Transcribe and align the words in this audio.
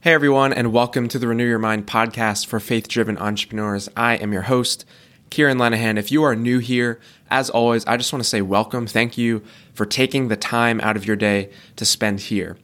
Hey 0.00 0.12
everyone, 0.12 0.52
and 0.52 0.72
welcome 0.72 1.08
to 1.08 1.18
the 1.18 1.26
Renew 1.26 1.48
Your 1.48 1.58
Mind 1.58 1.88
podcast 1.88 2.46
for 2.46 2.60
faith 2.60 2.86
driven 2.86 3.18
entrepreneurs. 3.18 3.88
I 3.96 4.14
am 4.14 4.32
your 4.32 4.42
host, 4.42 4.84
Kieran 5.28 5.58
Lenahan. 5.58 5.98
If 5.98 6.12
you 6.12 6.22
are 6.22 6.36
new 6.36 6.60
here, 6.60 7.00
as 7.32 7.50
always, 7.50 7.84
I 7.84 7.96
just 7.96 8.12
want 8.12 8.22
to 8.22 8.28
say 8.28 8.40
welcome. 8.40 8.86
Thank 8.86 9.18
you 9.18 9.42
for 9.74 9.84
taking 9.84 10.28
the 10.28 10.36
time 10.36 10.80
out 10.82 10.96
of 10.96 11.04
your 11.04 11.16
day 11.16 11.50
to 11.74 11.84
spend 11.84 12.20
here. 12.20 12.56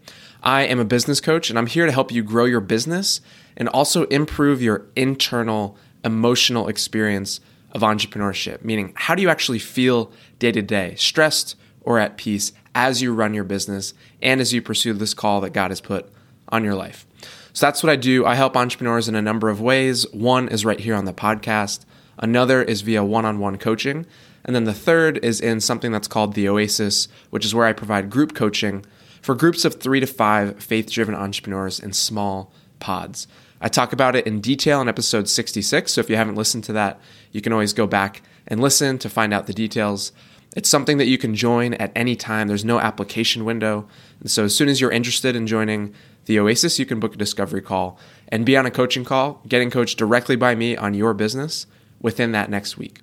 I 0.44 0.62
am 0.62 0.78
a 0.78 0.84
business 0.84 1.20
coach, 1.20 1.50
and 1.50 1.58
I'm 1.58 1.66
here 1.66 1.86
to 1.86 1.92
help 1.92 2.12
you 2.12 2.22
grow 2.22 2.44
your 2.44 2.60
business 2.60 3.20
and 3.56 3.68
also 3.68 4.04
improve 4.04 4.62
your 4.62 4.86
internal 4.94 5.76
emotional 6.04 6.68
experience 6.68 7.40
of 7.72 7.80
entrepreneurship, 7.80 8.62
meaning 8.62 8.92
how 8.94 9.16
do 9.16 9.22
you 9.22 9.28
actually 9.28 9.58
feel 9.58 10.12
day 10.38 10.52
to 10.52 10.62
day, 10.62 10.94
stressed 10.94 11.56
or 11.80 11.98
at 11.98 12.16
peace 12.16 12.52
as 12.76 13.02
you 13.02 13.12
run 13.12 13.34
your 13.34 13.42
business 13.42 13.92
and 14.22 14.40
as 14.40 14.52
you 14.52 14.62
pursue 14.62 14.92
this 14.92 15.14
call 15.14 15.40
that 15.40 15.50
God 15.50 15.72
has 15.72 15.80
put 15.80 16.08
on 16.48 16.62
your 16.62 16.76
life. 16.76 17.06
So 17.54 17.66
that's 17.66 17.84
what 17.84 17.90
I 17.90 17.96
do. 17.96 18.26
I 18.26 18.34
help 18.34 18.56
entrepreneurs 18.56 19.08
in 19.08 19.14
a 19.14 19.22
number 19.22 19.48
of 19.48 19.60
ways. 19.60 20.12
One 20.12 20.48
is 20.48 20.64
right 20.64 20.80
here 20.80 20.96
on 20.96 21.04
the 21.04 21.12
podcast, 21.12 21.84
another 22.18 22.60
is 22.60 22.80
via 22.80 23.04
one 23.04 23.24
on 23.24 23.38
one 23.38 23.58
coaching. 23.58 24.06
And 24.44 24.56
then 24.56 24.64
the 24.64 24.74
third 24.74 25.24
is 25.24 25.40
in 25.40 25.60
something 25.60 25.92
that's 25.92 26.08
called 26.08 26.34
the 26.34 26.48
Oasis, 26.48 27.06
which 27.30 27.44
is 27.44 27.54
where 27.54 27.64
I 27.64 27.72
provide 27.72 28.10
group 28.10 28.34
coaching 28.34 28.84
for 29.22 29.36
groups 29.36 29.64
of 29.64 29.80
three 29.80 30.00
to 30.00 30.06
five 30.06 30.62
faith 30.62 30.90
driven 30.90 31.14
entrepreneurs 31.14 31.78
in 31.78 31.92
small 31.92 32.52
pods. 32.80 33.28
I 33.60 33.68
talk 33.68 33.92
about 33.92 34.16
it 34.16 34.26
in 34.26 34.40
detail 34.40 34.80
in 34.80 34.88
episode 34.88 35.28
66. 35.28 35.92
So 35.92 36.00
if 36.00 36.10
you 36.10 36.16
haven't 36.16 36.34
listened 36.34 36.64
to 36.64 36.72
that, 36.72 37.00
you 37.30 37.40
can 37.40 37.52
always 37.52 37.72
go 37.72 37.86
back 37.86 38.22
and 38.48 38.60
listen 38.60 38.98
to 38.98 39.08
find 39.08 39.32
out 39.32 39.46
the 39.46 39.54
details. 39.54 40.10
It's 40.56 40.68
something 40.68 40.98
that 40.98 41.06
you 41.06 41.18
can 41.18 41.36
join 41.36 41.74
at 41.74 41.92
any 41.94 42.16
time. 42.16 42.48
There's 42.48 42.64
no 42.64 42.80
application 42.80 43.44
window. 43.44 43.88
And 44.20 44.30
so 44.30 44.44
as 44.44 44.54
soon 44.56 44.68
as 44.68 44.80
you're 44.80 44.90
interested 44.90 45.36
in 45.36 45.46
joining 45.46 45.94
the 46.26 46.38
Oasis, 46.38 46.78
you 46.78 46.86
can 46.86 47.00
book 47.00 47.14
a 47.14 47.18
discovery 47.18 47.62
call 47.62 47.98
and 48.28 48.46
be 48.46 48.56
on 48.56 48.66
a 48.66 48.70
coaching 48.70 49.04
call, 49.04 49.42
getting 49.46 49.70
coached 49.70 49.98
directly 49.98 50.36
by 50.36 50.54
me 50.54 50.76
on 50.76 50.94
your 50.94 51.14
business 51.14 51.66
within 52.00 52.32
that 52.32 52.50
next 52.50 52.76
week. 52.78 53.00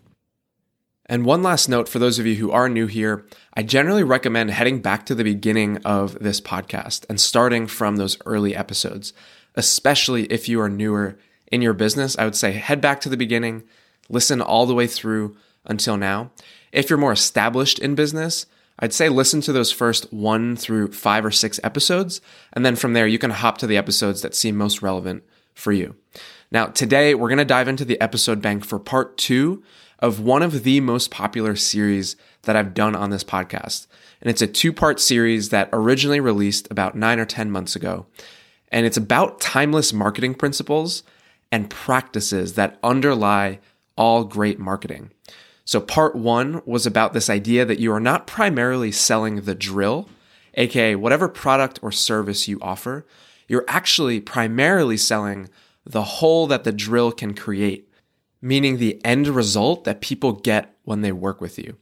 And 1.05 1.25
one 1.25 1.43
last 1.43 1.67
note 1.67 1.89
for 1.89 1.99
those 1.99 2.19
of 2.19 2.25
you 2.25 2.35
who 2.35 2.51
are 2.51 2.69
new 2.69 2.87
here, 2.87 3.25
I 3.53 3.63
generally 3.63 4.03
recommend 4.03 4.51
heading 4.51 4.79
back 4.79 5.05
to 5.07 5.15
the 5.15 5.25
beginning 5.25 5.77
of 5.83 6.17
this 6.19 6.39
podcast 6.39 7.05
and 7.09 7.19
starting 7.19 7.67
from 7.67 7.97
those 7.97 8.17
early 8.25 8.55
episodes, 8.55 9.11
especially 9.55 10.23
if 10.25 10.47
you 10.47 10.61
are 10.61 10.69
newer 10.69 11.17
in 11.51 11.61
your 11.61 11.73
business. 11.73 12.17
I 12.17 12.23
would 12.23 12.35
say 12.35 12.53
head 12.53 12.79
back 12.79 13.01
to 13.01 13.09
the 13.09 13.17
beginning, 13.17 13.63
listen 14.07 14.41
all 14.41 14.65
the 14.65 14.73
way 14.73 14.87
through 14.87 15.35
until 15.65 15.97
now. 15.97 16.31
If 16.71 16.89
you're 16.89 16.97
more 16.97 17.11
established 17.11 17.79
in 17.79 17.93
business, 17.93 18.45
I'd 18.81 18.93
say 18.93 19.09
listen 19.09 19.41
to 19.41 19.53
those 19.53 19.71
first 19.71 20.11
one 20.11 20.55
through 20.55 20.91
five 20.91 21.23
or 21.23 21.31
six 21.31 21.59
episodes, 21.63 22.19
and 22.53 22.65
then 22.65 22.75
from 22.75 22.93
there 22.93 23.07
you 23.07 23.19
can 23.19 23.31
hop 23.31 23.59
to 23.59 23.67
the 23.67 23.77
episodes 23.77 24.21
that 24.23 24.35
seem 24.35 24.57
most 24.57 24.81
relevant 24.81 25.23
for 25.53 25.71
you. 25.71 25.95
Now, 26.51 26.65
today 26.65 27.13
we're 27.13 27.29
going 27.29 27.37
to 27.37 27.45
dive 27.45 27.67
into 27.67 27.85
the 27.85 28.01
episode 28.01 28.41
bank 28.41 28.65
for 28.65 28.79
part 28.79 29.17
two 29.17 29.63
of 29.99 30.19
one 30.19 30.41
of 30.41 30.63
the 30.63 30.79
most 30.79 31.11
popular 31.11 31.55
series 31.55 32.15
that 32.41 32.55
I've 32.55 32.73
done 32.73 32.95
on 32.95 33.11
this 33.11 33.23
podcast. 33.23 33.85
And 34.19 34.29
it's 34.29 34.41
a 34.41 34.47
two 34.47 34.73
part 34.73 34.99
series 34.99 35.49
that 35.49 35.69
originally 35.71 36.19
released 36.19 36.67
about 36.71 36.95
nine 36.95 37.19
or 37.19 37.25
10 37.25 37.51
months 37.51 37.75
ago. 37.75 38.07
And 38.71 38.85
it's 38.85 38.97
about 38.97 39.39
timeless 39.39 39.93
marketing 39.93 40.35
principles 40.35 41.03
and 41.51 41.69
practices 41.69 42.53
that 42.53 42.79
underlie 42.83 43.59
all 43.95 44.23
great 44.23 44.59
marketing. 44.59 45.11
So, 45.65 45.79
part 45.79 46.15
one 46.15 46.61
was 46.65 46.85
about 46.85 47.13
this 47.13 47.29
idea 47.29 47.65
that 47.65 47.79
you 47.79 47.91
are 47.91 47.99
not 47.99 48.27
primarily 48.27 48.91
selling 48.91 49.41
the 49.41 49.55
drill, 49.55 50.09
aka 50.55 50.95
whatever 50.95 51.27
product 51.27 51.79
or 51.81 51.91
service 51.91 52.47
you 52.47 52.59
offer, 52.61 53.05
you're 53.47 53.65
actually 53.67 54.19
primarily 54.19 54.97
selling 54.97 55.49
the 55.85 56.03
hole 56.03 56.47
that 56.47 56.63
the 56.63 56.71
drill 56.71 57.11
can 57.11 57.33
create, 57.33 57.89
meaning 58.41 58.77
the 58.77 59.03
end 59.05 59.27
result 59.27 59.83
that 59.83 60.01
people 60.01 60.33
get 60.33 60.75
when 60.83 61.01
they 61.01 61.11
work 61.11 61.41
with 61.41 61.59
you. 61.59 61.77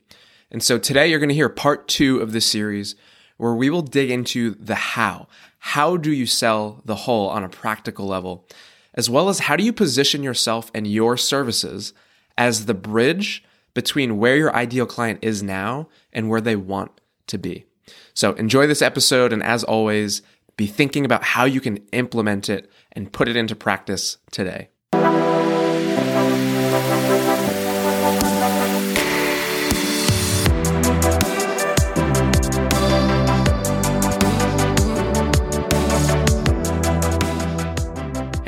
And 0.51 0.63
so 0.63 0.77
today 0.77 1.07
you're 1.07 1.19
going 1.19 1.29
to 1.29 1.35
hear 1.35 1.49
part 1.49 1.87
two 1.87 2.19
of 2.19 2.31
this 2.31 2.45
series 2.45 2.95
where 3.37 3.53
we 3.53 3.69
will 3.69 3.81
dig 3.81 4.09
into 4.11 4.55
the 4.55 4.75
how. 4.75 5.27
How 5.59 5.95
do 5.95 6.11
you 6.11 6.25
sell 6.25 6.81
the 6.85 6.95
hole 6.95 7.29
on 7.29 7.43
a 7.43 7.49
practical 7.49 8.07
level? 8.07 8.47
As 8.93 9.09
well 9.09 9.29
as 9.29 9.39
how 9.39 9.55
do 9.55 9.63
you 9.63 9.71
position 9.71 10.23
yourself 10.23 10.71
and 10.73 10.87
your 10.87 11.17
services 11.17 11.93
as 12.37 12.65
the 12.65 12.73
bridge 12.73 13.43
between 13.79 14.17
where 14.17 14.35
your 14.35 14.53
ideal 14.53 14.85
client 14.85 15.19
is 15.21 15.41
now 15.41 15.87
and 16.11 16.27
where 16.27 16.41
they 16.41 16.57
want 16.57 16.91
to 17.27 17.37
be. 17.37 17.63
So 18.13 18.33
enjoy 18.33 18.67
this 18.67 18.81
episode. 18.81 19.31
And 19.31 19.41
as 19.41 19.63
always, 19.63 20.21
be 20.57 20.67
thinking 20.67 21.05
about 21.05 21.23
how 21.23 21.45
you 21.45 21.61
can 21.61 21.77
implement 21.93 22.49
it 22.49 22.69
and 22.91 23.09
put 23.09 23.29
it 23.29 23.37
into 23.37 23.55
practice 23.55 24.17
today. 24.31 24.67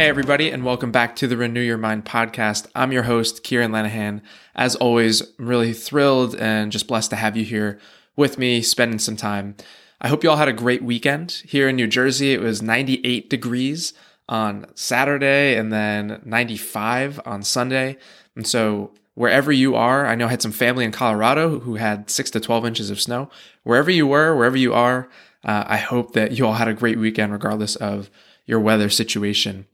Hey, 0.02 0.10
everybody, 0.10 0.50
and 0.50 0.66
welcome 0.66 0.92
back 0.92 1.16
to 1.18 1.28
the 1.28 1.38
Renew 1.38 1.62
Your 1.62 1.78
Mind 1.78 2.06
podcast. 2.06 2.66
I'm 2.74 2.92
your 2.92 3.04
host, 3.04 3.44
Kieran 3.44 3.72
Lenahan. 3.72 4.22
As 4.56 4.76
always, 4.76 5.22
I'm 5.38 5.46
really 5.48 5.74
thrilled 5.74 6.36
and 6.38 6.72
just 6.72 6.88
blessed 6.88 7.12
to 7.12 7.16
have 7.16 7.38
you 7.38 7.46
here 7.46 7.80
with 8.16 8.40
me, 8.40 8.64
spending 8.64 8.98
some 8.98 9.16
time. 9.16 9.56
I 10.02 10.08
hope 10.08 10.24
you 10.24 10.32
all 10.32 10.38
had 10.38 10.48
a 10.48 10.54
great 10.54 10.82
weekend. 10.82 11.44
Here 11.46 11.70
in 11.70 11.76
New 11.76 11.86
Jersey, 11.86 12.34
it 12.34 12.42
was 12.42 12.64
98 12.64 13.30
degrees 13.30 13.94
on 14.28 14.66
Saturday 14.74 15.56
and 15.56 15.72
then 15.72 16.20
95 16.26 17.22
on 17.24 17.44
Sunday. 17.44 18.00
And 18.36 18.48
so, 18.48 18.96
wherever 19.14 19.52
you 19.52 19.76
are, 19.76 20.08
I 20.08 20.16
know 20.16 20.26
I 20.26 20.32
had 20.32 20.42
some 20.42 20.52
family 20.52 20.84
in 20.84 20.92
Colorado 20.92 21.60
who 21.60 21.76
had 21.76 22.10
6 22.10 22.32
to 22.32 22.40
12 22.40 22.66
inches 22.66 22.90
of 22.90 23.00
snow. 23.00 23.30
Wherever 23.62 23.92
you 23.92 24.08
were, 24.08 24.36
wherever 24.36 24.58
you 24.58 24.74
are, 24.74 25.10
uh, 25.46 25.66
I 25.68 25.78
hope 25.78 26.14
that 26.14 26.32
you 26.32 26.48
all 26.48 26.54
had 26.54 26.68
a 26.68 26.74
great 26.74 26.98
weekend 26.98 27.32
regardless 27.32 27.76
of 27.76 28.10
your 28.48 28.60
weather 28.60 28.90
situation. 28.90 29.68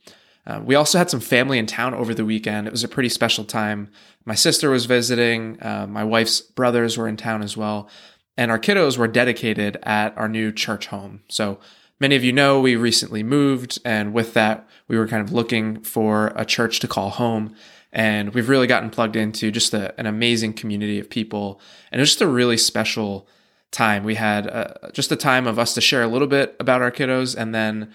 Uh, 0.47 0.61
we 0.63 0.75
also 0.75 0.97
had 0.97 1.09
some 1.09 1.19
family 1.19 1.59
in 1.59 1.65
town 1.65 1.93
over 1.93 2.13
the 2.13 2.23
weekend. 2.23 2.67
It 2.67 2.71
was 2.71 2.83
a 2.83 2.87
pretty 2.87 3.09
special 3.09 3.43
time. 3.43 3.89
My 4.25 4.33
sister 4.33 4.69
was 4.69 4.85
visiting, 4.85 5.61
uh, 5.61 5.87
my 5.87 6.05
wife's 6.05 6.39
brothers 6.39 6.97
were 6.97 7.07
in 7.07 7.17
town 7.17 7.43
as 7.43 7.57
well, 7.57 7.89
and 8.37 8.49
our 8.49 8.57
kiddos 8.57 8.97
were 8.97 9.09
dedicated 9.09 9.77
at 9.83 10.17
our 10.17 10.29
new 10.29 10.53
church 10.53 10.87
home. 10.87 11.21
So 11.27 11.59
many 11.99 12.15
of 12.15 12.23
you 12.23 12.31
know 12.31 12.61
we 12.61 12.77
recently 12.77 13.23
moved, 13.23 13.79
and 13.83 14.13
with 14.13 14.33
that, 14.35 14.67
we 14.87 14.97
were 14.97 15.07
kind 15.07 15.21
of 15.21 15.33
looking 15.33 15.81
for 15.81 16.31
a 16.35 16.45
church 16.45 16.79
to 16.79 16.87
call 16.87 17.09
home. 17.09 17.53
And 17.91 18.33
we've 18.33 18.49
really 18.49 18.67
gotten 18.67 18.89
plugged 18.89 19.15
into 19.15 19.51
just 19.51 19.73
a, 19.73 19.99
an 19.99 20.05
amazing 20.05 20.53
community 20.53 20.99
of 20.99 21.09
people. 21.09 21.59
And 21.91 21.99
it 21.99 22.01
was 22.01 22.09
just 22.09 22.21
a 22.21 22.27
really 22.27 22.57
special 22.57 23.27
time. 23.71 24.03
We 24.03 24.15
had 24.15 24.47
uh, 24.47 24.91
just 24.93 25.11
a 25.11 25.15
time 25.15 25.47
of 25.47 25.59
us 25.59 25.73
to 25.73 25.81
share 25.81 26.03
a 26.03 26.07
little 26.07 26.27
bit 26.27 26.55
about 26.59 26.81
our 26.81 26.91
kiddos 26.91 27.35
and 27.35 27.55
then 27.55 27.91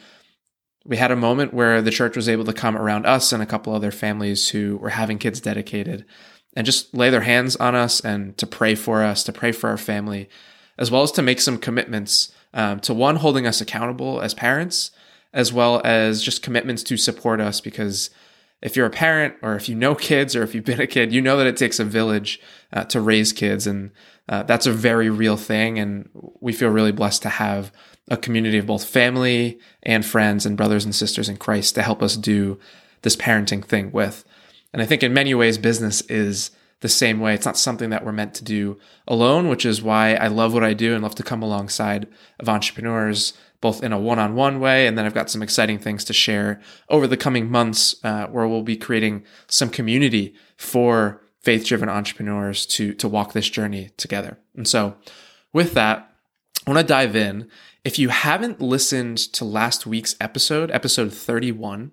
we 0.84 0.96
had 0.96 1.10
a 1.10 1.16
moment 1.16 1.54
where 1.54 1.80
the 1.80 1.90
church 1.90 2.16
was 2.16 2.28
able 2.28 2.44
to 2.44 2.52
come 2.52 2.76
around 2.76 3.06
us 3.06 3.32
and 3.32 3.42
a 3.42 3.46
couple 3.46 3.74
other 3.74 3.90
families 3.90 4.48
who 4.48 4.76
were 4.78 4.90
having 4.90 5.18
kids 5.18 5.40
dedicated 5.40 6.04
and 6.54 6.66
just 6.66 6.94
lay 6.94 7.10
their 7.10 7.22
hands 7.22 7.56
on 7.56 7.74
us 7.74 8.00
and 8.00 8.36
to 8.38 8.46
pray 8.46 8.74
for 8.74 9.02
us, 9.02 9.22
to 9.24 9.32
pray 9.32 9.52
for 9.52 9.70
our 9.70 9.78
family, 9.78 10.28
as 10.78 10.90
well 10.90 11.02
as 11.02 11.12
to 11.12 11.22
make 11.22 11.40
some 11.40 11.58
commitments 11.58 12.32
um, 12.54 12.80
to 12.80 12.92
one, 12.92 13.16
holding 13.16 13.46
us 13.46 13.60
accountable 13.60 14.20
as 14.20 14.34
parents, 14.34 14.90
as 15.32 15.52
well 15.52 15.80
as 15.84 16.22
just 16.22 16.42
commitments 16.42 16.82
to 16.82 16.96
support 16.96 17.40
us. 17.40 17.60
Because 17.60 18.10
if 18.60 18.76
you're 18.76 18.86
a 18.86 18.90
parent 18.90 19.34
or 19.42 19.54
if 19.54 19.68
you 19.68 19.74
know 19.74 19.94
kids 19.94 20.36
or 20.36 20.42
if 20.42 20.54
you've 20.54 20.64
been 20.64 20.80
a 20.80 20.86
kid, 20.86 21.12
you 21.12 21.22
know 21.22 21.36
that 21.36 21.46
it 21.46 21.56
takes 21.56 21.78
a 21.78 21.84
village 21.84 22.40
uh, 22.72 22.84
to 22.84 23.00
raise 23.00 23.32
kids. 23.32 23.66
And 23.66 23.90
uh, 24.28 24.42
that's 24.42 24.66
a 24.66 24.72
very 24.72 25.08
real 25.08 25.36
thing. 25.36 25.78
And 25.78 26.08
we 26.40 26.52
feel 26.52 26.68
really 26.68 26.92
blessed 26.92 27.22
to 27.22 27.28
have 27.28 27.72
a 28.10 28.16
community 28.16 28.58
of 28.58 28.66
both 28.66 28.84
family 28.84 29.58
and 29.82 30.04
friends 30.04 30.44
and 30.44 30.56
brothers 30.56 30.84
and 30.84 30.94
sisters 30.94 31.28
in 31.28 31.36
Christ 31.36 31.74
to 31.74 31.82
help 31.82 32.02
us 32.02 32.16
do 32.16 32.58
this 33.02 33.16
parenting 33.16 33.64
thing 33.64 33.92
with. 33.92 34.24
And 34.72 34.82
I 34.82 34.86
think 34.86 35.02
in 35.02 35.12
many 35.12 35.34
ways, 35.34 35.58
business 35.58 36.00
is 36.02 36.50
the 36.80 36.88
same 36.88 37.20
way. 37.20 37.34
It's 37.34 37.46
not 37.46 37.56
something 37.56 37.90
that 37.90 38.04
we're 38.04 38.12
meant 38.12 38.34
to 38.34 38.44
do 38.44 38.78
alone, 39.06 39.48
which 39.48 39.64
is 39.64 39.82
why 39.82 40.14
I 40.14 40.26
love 40.26 40.52
what 40.52 40.64
I 40.64 40.74
do 40.74 40.94
and 40.94 41.02
love 41.02 41.14
to 41.16 41.22
come 41.22 41.42
alongside 41.42 42.08
of 42.40 42.48
entrepreneurs, 42.48 43.34
both 43.60 43.82
in 43.82 43.92
a 43.92 43.98
one 43.98 44.18
on 44.18 44.34
one 44.34 44.58
way. 44.58 44.86
And 44.86 44.98
then 44.98 45.06
I've 45.06 45.14
got 45.14 45.30
some 45.30 45.42
exciting 45.42 45.78
things 45.78 46.04
to 46.04 46.12
share 46.12 46.60
over 46.88 47.06
the 47.06 47.16
coming 47.16 47.50
months 47.50 47.94
uh, 48.02 48.26
where 48.26 48.48
we'll 48.48 48.62
be 48.62 48.76
creating 48.76 49.24
some 49.46 49.70
community 49.70 50.34
for 50.56 51.22
faith 51.40 51.64
driven 51.64 51.88
entrepreneurs 51.88 52.66
to, 52.66 52.94
to 52.94 53.08
walk 53.08 53.32
this 53.32 53.48
journey 53.48 53.90
together. 53.96 54.38
And 54.56 54.66
so 54.66 54.96
with 55.52 55.74
that, 55.74 56.08
I 56.66 56.70
want 56.70 56.80
to 56.80 56.86
dive 56.86 57.16
in 57.16 57.48
if 57.84 57.98
you 57.98 58.10
haven't 58.10 58.60
listened 58.60 59.18
to 59.18 59.44
last 59.44 59.86
week's 59.86 60.14
episode, 60.20 60.70
episode 60.70 61.12
31, 61.12 61.92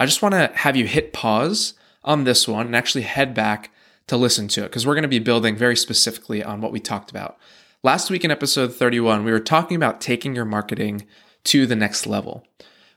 I 0.00 0.06
just 0.06 0.22
want 0.22 0.32
to 0.32 0.50
have 0.54 0.76
you 0.76 0.86
hit 0.86 1.12
pause 1.12 1.74
on 2.02 2.24
this 2.24 2.48
one 2.48 2.66
and 2.66 2.76
actually 2.76 3.02
head 3.02 3.34
back 3.34 3.70
to 4.06 4.16
listen 4.16 4.48
to 4.48 4.62
it 4.62 4.68
because 4.68 4.86
we're 4.86 4.94
going 4.94 5.02
to 5.02 5.08
be 5.08 5.18
building 5.18 5.54
very 5.54 5.76
specifically 5.76 6.42
on 6.42 6.62
what 6.62 6.72
we 6.72 6.80
talked 6.80 7.10
about. 7.10 7.36
Last 7.82 8.10
week 8.10 8.24
in 8.24 8.30
episode 8.30 8.74
31, 8.74 9.22
we 9.22 9.30
were 9.30 9.38
talking 9.38 9.76
about 9.76 10.00
taking 10.00 10.34
your 10.34 10.46
marketing 10.46 11.06
to 11.44 11.66
the 11.66 11.76
next 11.76 12.06
level. 12.06 12.46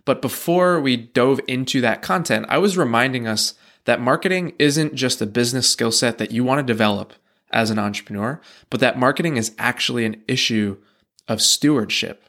But 0.05 0.21
before 0.21 0.79
we 0.79 0.95
dove 0.95 1.41
into 1.47 1.81
that 1.81 2.01
content, 2.01 2.45
I 2.47 2.59
was 2.59 2.77
reminding 2.77 3.27
us 3.27 3.55
that 3.85 3.99
marketing 3.99 4.53
isn't 4.57 4.95
just 4.95 5.21
a 5.21 5.25
business 5.25 5.69
skill 5.69 5.91
set 5.91 6.17
that 6.17 6.31
you 6.31 6.43
want 6.43 6.59
to 6.59 6.73
develop 6.73 7.13
as 7.51 7.69
an 7.69 7.77
entrepreneur, 7.77 8.39
but 8.69 8.79
that 8.79 8.97
marketing 8.97 9.35
is 9.35 9.53
actually 9.59 10.05
an 10.05 10.23
issue 10.27 10.77
of 11.27 11.41
stewardship, 11.41 12.25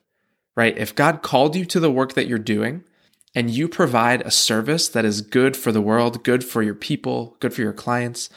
right? 0.57 0.77
If 0.77 0.95
God 0.95 1.23
called 1.23 1.57
you 1.57 1.65
to 1.67 1.81
the 1.81 1.91
work 1.91 2.15
that 2.15 2.27
you're 2.27 2.39
doing 2.39 2.85
and 3.35 3.51
you 3.51 3.69
provide 3.69 4.23
a 4.23 4.31
service 4.31 4.89
that 4.89 5.05
is 5.05 5.23
good 5.23 5.57
for 5.57 5.73
the 5.73 5.81
world, 5.81 6.23
good 6.23 6.45
for 6.45 6.63
your 6.63 6.75
people, 6.75 7.37
good 7.41 7.55
for 7.55 7.63
your 7.63 7.73
clients, 7.73 8.29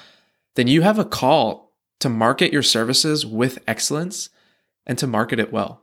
then 0.55 0.67
you 0.67 0.81
have 0.81 0.97
a 0.97 1.05
call 1.05 1.73
to 1.99 2.09
market 2.09 2.53
your 2.53 2.63
services 2.63 3.25
with 3.25 3.59
excellence 3.67 4.29
and 4.85 4.97
to 4.97 5.07
market 5.07 5.39
it 5.39 5.51
well, 5.51 5.81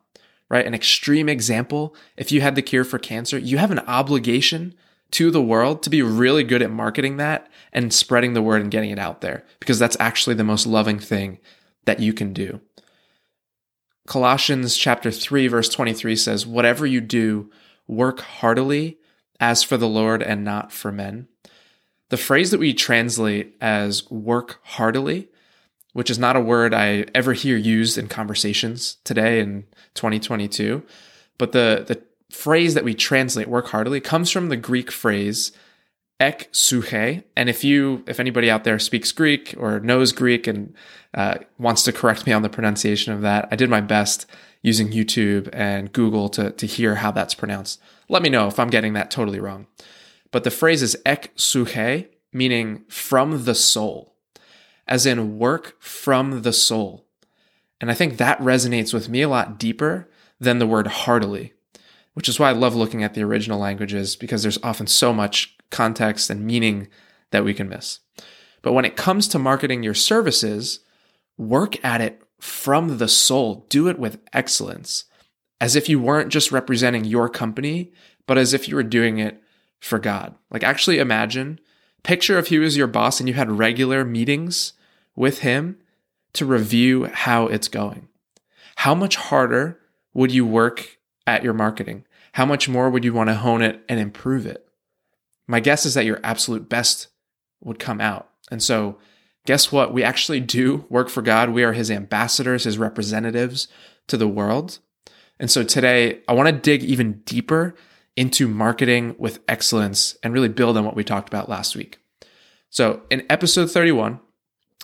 right? 0.48 0.66
An 0.66 0.74
extreme 0.74 1.28
example 1.28 1.94
if 2.16 2.32
you 2.32 2.40
had 2.40 2.54
the 2.54 2.62
cure 2.62 2.84
for 2.84 2.98
cancer, 2.98 3.38
you 3.38 3.58
have 3.58 3.70
an 3.70 3.80
obligation 3.80 4.74
to 5.12 5.30
the 5.30 5.42
world 5.42 5.82
to 5.82 5.90
be 5.90 6.02
really 6.02 6.42
good 6.42 6.62
at 6.62 6.70
marketing 6.70 7.18
that 7.18 7.48
and 7.72 7.92
spreading 7.92 8.32
the 8.32 8.42
word 8.42 8.62
and 8.62 8.70
getting 8.70 8.90
it 8.90 8.98
out 8.98 9.20
there 9.20 9.44
because 9.60 9.78
that's 9.78 9.96
actually 10.00 10.34
the 10.34 10.44
most 10.44 10.66
loving 10.66 10.98
thing 10.98 11.38
that 11.84 12.00
you 12.00 12.12
can 12.12 12.32
do. 12.32 12.60
Colossians 14.06 14.76
chapter 14.76 15.10
3 15.10 15.46
verse 15.48 15.68
23 15.68 16.16
says, 16.16 16.46
"Whatever 16.46 16.86
you 16.86 17.00
do, 17.00 17.50
work 17.86 18.20
heartily 18.20 18.98
as 19.38 19.62
for 19.62 19.76
the 19.76 19.88
Lord 19.88 20.22
and 20.22 20.44
not 20.44 20.72
for 20.72 20.90
men." 20.90 21.28
The 22.10 22.16
phrase 22.16 22.50
that 22.50 22.60
we 22.60 22.74
translate 22.74 23.56
as 23.60 24.10
work 24.10 24.58
heartily, 24.62 25.28
which 25.92 26.10
is 26.10 26.18
not 26.18 26.36
a 26.36 26.40
word 26.40 26.74
I 26.74 27.06
ever 27.14 27.32
hear 27.32 27.56
used 27.56 27.96
in 27.96 28.08
conversations 28.08 28.96
today 29.04 29.40
in 29.40 29.64
2022, 29.94 30.82
but 31.38 31.52
the 31.52 31.84
the 31.86 32.02
phrase 32.34 32.74
that 32.74 32.84
we 32.84 32.94
translate 32.94 33.48
work 33.48 33.68
heartily 33.68 34.00
comes 34.00 34.30
from 34.30 34.48
the 34.48 34.56
Greek 34.56 34.90
phrase 34.90 35.52
ek 36.22 36.48
suche. 36.52 37.24
And 37.36 37.48
if 37.48 37.64
you, 37.64 38.04
if 38.06 38.20
anybody 38.20 38.48
out 38.48 38.62
there 38.62 38.78
speaks 38.78 39.10
Greek 39.10 39.54
or 39.58 39.80
knows 39.80 40.12
Greek 40.12 40.46
and 40.46 40.72
uh, 41.14 41.38
wants 41.58 41.82
to 41.82 41.92
correct 41.92 42.26
me 42.26 42.32
on 42.32 42.42
the 42.42 42.48
pronunciation 42.48 43.12
of 43.12 43.22
that, 43.22 43.48
I 43.50 43.56
did 43.56 43.68
my 43.68 43.80
best 43.80 44.26
using 44.62 44.92
YouTube 44.92 45.50
and 45.52 45.92
Google 45.92 46.28
to, 46.30 46.52
to 46.52 46.66
hear 46.66 46.94
how 46.94 47.10
that's 47.10 47.34
pronounced. 47.34 47.80
Let 48.08 48.22
me 48.22 48.28
know 48.28 48.46
if 48.46 48.60
I'm 48.60 48.70
getting 48.70 48.92
that 48.92 49.10
totally 49.10 49.40
wrong. 49.40 49.66
But 50.30 50.44
the 50.44 50.50
phrase 50.52 50.80
is 50.80 50.96
ek 51.04 51.34
suche, 51.36 52.06
meaning 52.32 52.84
from 52.88 53.44
the 53.44 53.54
soul, 53.56 54.14
as 54.86 55.04
in 55.04 55.38
work 55.38 55.74
from 55.82 56.42
the 56.42 56.52
soul. 56.52 57.04
And 57.80 57.90
I 57.90 57.94
think 57.94 58.16
that 58.16 58.38
resonates 58.38 58.94
with 58.94 59.08
me 59.08 59.22
a 59.22 59.28
lot 59.28 59.58
deeper 59.58 60.08
than 60.38 60.60
the 60.60 60.68
word 60.68 60.86
heartily 60.86 61.52
which 62.14 62.28
is 62.28 62.38
why 62.38 62.50
I 62.50 62.52
love 62.52 62.74
looking 62.74 63.02
at 63.02 63.14
the 63.14 63.22
original 63.22 63.58
languages 63.58 64.16
because 64.16 64.42
there's 64.42 64.58
often 64.62 64.86
so 64.86 65.12
much 65.12 65.56
context 65.72 66.30
and 66.30 66.46
meaning 66.46 66.86
that 67.32 67.44
we 67.44 67.52
can 67.52 67.68
miss. 67.68 67.98
But 68.62 68.72
when 68.72 68.84
it 68.84 68.96
comes 68.96 69.26
to 69.28 69.38
marketing 69.40 69.82
your 69.82 69.94
services, 69.94 70.80
work 71.36 71.84
at 71.84 72.00
it 72.00 72.22
from 72.38 72.98
the 72.98 73.08
soul. 73.08 73.66
Do 73.68 73.88
it 73.88 73.98
with 73.98 74.20
excellence, 74.32 75.04
as 75.60 75.74
if 75.74 75.88
you 75.88 75.98
weren't 75.98 76.32
just 76.32 76.52
representing 76.52 77.04
your 77.04 77.28
company, 77.28 77.92
but 78.26 78.38
as 78.38 78.54
if 78.54 78.68
you 78.68 78.76
were 78.76 78.82
doing 78.82 79.18
it 79.18 79.42
for 79.80 79.98
God. 79.98 80.34
Like, 80.50 80.62
actually 80.62 80.98
imagine, 80.98 81.58
picture 82.04 82.38
if 82.38 82.48
he 82.48 82.58
was 82.58 82.76
your 82.76 82.86
boss 82.86 83.18
and 83.18 83.28
you 83.28 83.34
had 83.34 83.50
regular 83.50 84.04
meetings 84.04 84.74
with 85.16 85.40
him 85.40 85.78
to 86.34 86.46
review 86.46 87.04
how 87.04 87.46
it's 87.46 87.68
going. 87.68 88.08
How 88.76 88.94
much 88.94 89.16
harder 89.16 89.80
would 90.14 90.32
you 90.32 90.46
work 90.46 90.98
at 91.26 91.44
your 91.44 91.54
marketing? 91.54 92.04
How 92.32 92.46
much 92.46 92.68
more 92.68 92.90
would 92.90 93.04
you 93.04 93.12
want 93.12 93.28
to 93.28 93.34
hone 93.34 93.62
it 93.62 93.84
and 93.88 94.00
improve 94.00 94.46
it? 94.46 94.66
My 95.46 95.60
guess 95.60 95.84
is 95.86 95.94
that 95.94 96.04
your 96.04 96.20
absolute 96.22 96.68
best 96.68 97.08
would 97.62 97.78
come 97.78 98.00
out. 98.00 98.28
And 98.50 98.62
so, 98.62 98.98
guess 99.46 99.72
what? 99.72 99.92
We 99.92 100.02
actually 100.02 100.40
do 100.40 100.84
work 100.88 101.08
for 101.08 101.22
God. 101.22 101.50
We 101.50 101.64
are 101.64 101.72
his 101.72 101.90
ambassadors, 101.90 102.64
his 102.64 102.78
representatives 102.78 103.68
to 104.08 104.16
the 104.16 104.28
world. 104.28 104.78
And 105.38 105.50
so 105.50 105.64
today, 105.64 106.20
I 106.28 106.34
want 106.34 106.48
to 106.48 106.52
dig 106.52 106.82
even 106.84 107.22
deeper 107.24 107.74
into 108.16 108.46
marketing 108.46 109.16
with 109.18 109.40
excellence 109.48 110.16
and 110.22 110.32
really 110.32 110.48
build 110.48 110.76
on 110.76 110.84
what 110.84 110.96
we 110.96 111.04
talked 111.04 111.28
about 111.28 111.48
last 111.48 111.74
week. 111.74 111.98
So, 112.70 113.02
in 113.10 113.26
episode 113.28 113.70
31, 113.70 114.20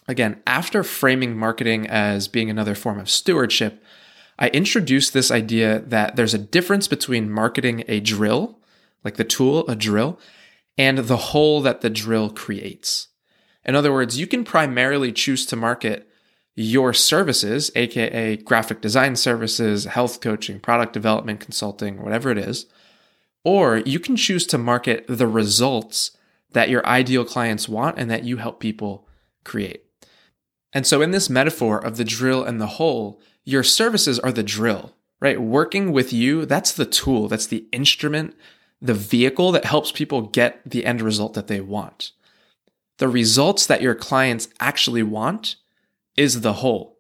again, 0.07 0.43
after 0.47 0.83
framing 0.83 1.37
marketing 1.37 1.87
as 1.87 2.29
being 2.29 2.51
another 2.51 2.75
form 2.75 2.99
of 2.99 3.11
stewardship, 3.11 3.83
I 4.39 4.49
introduced 4.49 5.13
this 5.13 5.31
idea 5.31 5.81
that 5.81 6.17
there's 6.17 6.35
a 6.35 6.39
difference 6.39 6.89
between 6.89 7.31
marketing 7.31 7.85
a 7.89 8.01
drill, 8.01 8.59
like 9.05 9.17
the 9.17 9.25
tool, 9.25 9.67
a 9.69 9.75
drill, 9.75 10.19
and 10.79 10.99
the 10.99 11.17
hole 11.17 11.61
that 11.61 11.81
the 11.81 11.91
drill 11.91 12.31
creates. 12.31 13.09
In 13.65 13.75
other 13.75 13.93
words, 13.93 14.19
you 14.19 14.27
can 14.27 14.45
primarily 14.45 15.13
choose 15.13 15.45
to 15.47 15.57
market 15.57 16.09
your 16.55 16.95
services, 16.95 17.71
aka 17.77 18.37
graphic 18.37 18.81
design 18.81 19.17
services, 19.17 19.85
health 19.85 20.21
coaching, 20.21 20.59
product 20.61 20.93
development, 20.93 21.41
consulting, 21.41 22.03
whatever 22.03 22.31
it 22.31 22.39
is, 22.39 22.67
or 23.45 23.79
you 23.79 24.01
can 24.01 24.17
choose 24.17 24.47
to 24.47 24.59
market 24.59 25.05
the 25.09 25.27
results 25.27 26.13
that 26.53 26.71
your 26.71 26.85
ideal 26.87 27.25
clients 27.25 27.69
want 27.69 27.99
and 27.99 28.11
that 28.11 28.25
you 28.25 28.39
help 28.39 28.59
people 28.59 29.07
create. 29.45 29.85
And 30.73 30.87
so, 30.87 31.03
in 31.03 31.11
this 31.11 31.31
metaphor 31.31 31.79
of 31.79 31.97
the 31.97 32.05
drill 32.05 32.43
and 32.45 32.61
the 32.61 32.67
hole, 32.67 33.21
your 33.45 33.63
services 33.63 34.19
are 34.19 34.33
the 34.33 34.43
drill, 34.43 34.95
right? 35.21 35.41
Working 35.41 35.93
with 35.93 36.13
you, 36.13 36.45
that's 36.45 36.73
the 36.73 36.87
tool, 36.87 37.29
that's 37.29 37.47
the 37.47 37.67
instrument, 37.73 38.35
the 38.81 38.95
vehicle 38.95 39.53
that 39.53 39.65
helps 39.65 39.93
people 39.93 40.23
get 40.23 40.61
the 40.65 40.85
end 40.85 41.01
result 41.01 41.35
that 41.35 41.49
they 41.49 41.61
want. 41.61 42.13
The 42.99 43.09
results 43.09 43.67
that 43.67 43.83
your 43.83 43.95
clients 43.95 44.49
actually 44.61 45.03
want 45.03 45.57
is 46.17 46.41
the 46.41 46.55
hole. 46.55 46.99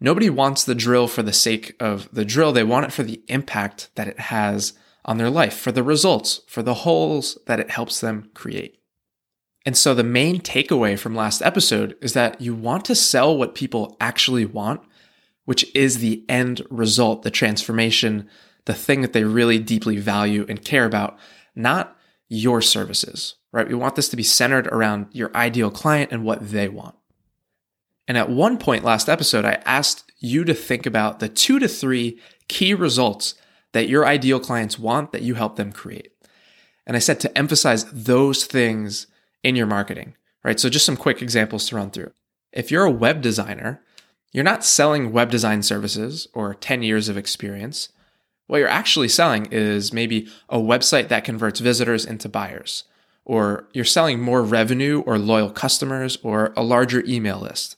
Nobody 0.00 0.28
wants 0.28 0.64
the 0.64 0.74
drill 0.74 1.08
for 1.08 1.22
the 1.22 1.32
sake 1.32 1.74
of 1.80 2.08
the 2.12 2.24
drill. 2.24 2.52
They 2.52 2.64
want 2.64 2.86
it 2.86 2.92
for 2.92 3.02
the 3.02 3.22
impact 3.28 3.90
that 3.94 4.08
it 4.08 4.18
has 4.18 4.74
on 5.04 5.18
their 5.18 5.30
life, 5.30 5.56
for 5.56 5.72
the 5.72 5.82
results, 5.82 6.40
for 6.46 6.62
the 6.62 6.74
holes 6.74 7.38
that 7.46 7.60
it 7.60 7.70
helps 7.70 8.00
them 8.00 8.30
create. 8.34 8.78
And 9.64 9.76
so 9.76 9.94
the 9.94 10.04
main 10.04 10.40
takeaway 10.40 10.98
from 10.98 11.14
last 11.14 11.42
episode 11.42 11.96
is 12.00 12.12
that 12.12 12.40
you 12.40 12.54
want 12.54 12.84
to 12.86 12.94
sell 12.94 13.36
what 13.36 13.54
people 13.54 13.96
actually 14.00 14.44
want 14.44 14.82
which 15.46 15.74
is 15.74 15.98
the 15.98 16.24
end 16.28 16.60
result, 16.68 17.22
the 17.22 17.30
transformation, 17.30 18.28
the 18.66 18.74
thing 18.74 19.00
that 19.00 19.12
they 19.12 19.24
really 19.24 19.58
deeply 19.58 19.96
value 19.96 20.44
and 20.48 20.64
care 20.64 20.84
about, 20.84 21.18
not 21.54 21.96
your 22.28 22.60
services, 22.60 23.36
right? 23.52 23.68
We 23.68 23.74
want 23.74 23.96
this 23.96 24.08
to 24.10 24.16
be 24.16 24.22
centered 24.22 24.66
around 24.68 25.08
your 25.12 25.34
ideal 25.34 25.70
client 25.70 26.12
and 26.12 26.24
what 26.24 26.50
they 26.50 26.68
want. 26.68 26.96
And 28.08 28.18
at 28.18 28.30
one 28.30 28.58
point 28.58 28.84
last 28.84 29.08
episode, 29.08 29.44
I 29.44 29.62
asked 29.64 30.12
you 30.18 30.44
to 30.44 30.54
think 30.54 30.86
about 30.86 31.18
the 31.18 31.28
two 31.28 31.58
to 31.58 31.68
three 31.68 32.20
key 32.48 32.74
results 32.74 33.34
that 33.72 33.88
your 33.88 34.06
ideal 34.06 34.40
clients 34.40 34.78
want 34.78 35.12
that 35.12 35.22
you 35.22 35.34
help 35.34 35.56
them 35.56 35.72
create. 35.72 36.12
And 36.86 36.96
I 36.96 37.00
said 37.00 37.20
to 37.20 37.38
emphasize 37.38 37.84
those 37.92 38.44
things 38.44 39.06
in 39.42 39.56
your 39.56 39.66
marketing, 39.66 40.14
right? 40.44 40.58
So 40.58 40.68
just 40.68 40.86
some 40.86 40.96
quick 40.96 41.20
examples 41.20 41.68
to 41.68 41.76
run 41.76 41.90
through. 41.90 42.12
If 42.52 42.70
you're 42.70 42.84
a 42.84 42.90
web 42.90 43.20
designer, 43.22 43.82
you're 44.32 44.44
not 44.44 44.64
selling 44.64 45.12
web 45.12 45.30
design 45.30 45.62
services 45.62 46.28
or 46.32 46.54
10 46.54 46.82
years 46.82 47.08
of 47.08 47.16
experience. 47.16 47.90
What 48.46 48.58
you're 48.58 48.68
actually 48.68 49.08
selling 49.08 49.46
is 49.50 49.92
maybe 49.92 50.28
a 50.48 50.58
website 50.58 51.08
that 51.08 51.24
converts 51.24 51.60
visitors 51.60 52.04
into 52.04 52.28
buyers, 52.28 52.84
or 53.24 53.68
you're 53.72 53.84
selling 53.84 54.20
more 54.20 54.42
revenue 54.42 55.00
or 55.00 55.18
loyal 55.18 55.50
customers 55.50 56.18
or 56.22 56.52
a 56.56 56.62
larger 56.62 57.04
email 57.06 57.40
list. 57.40 57.76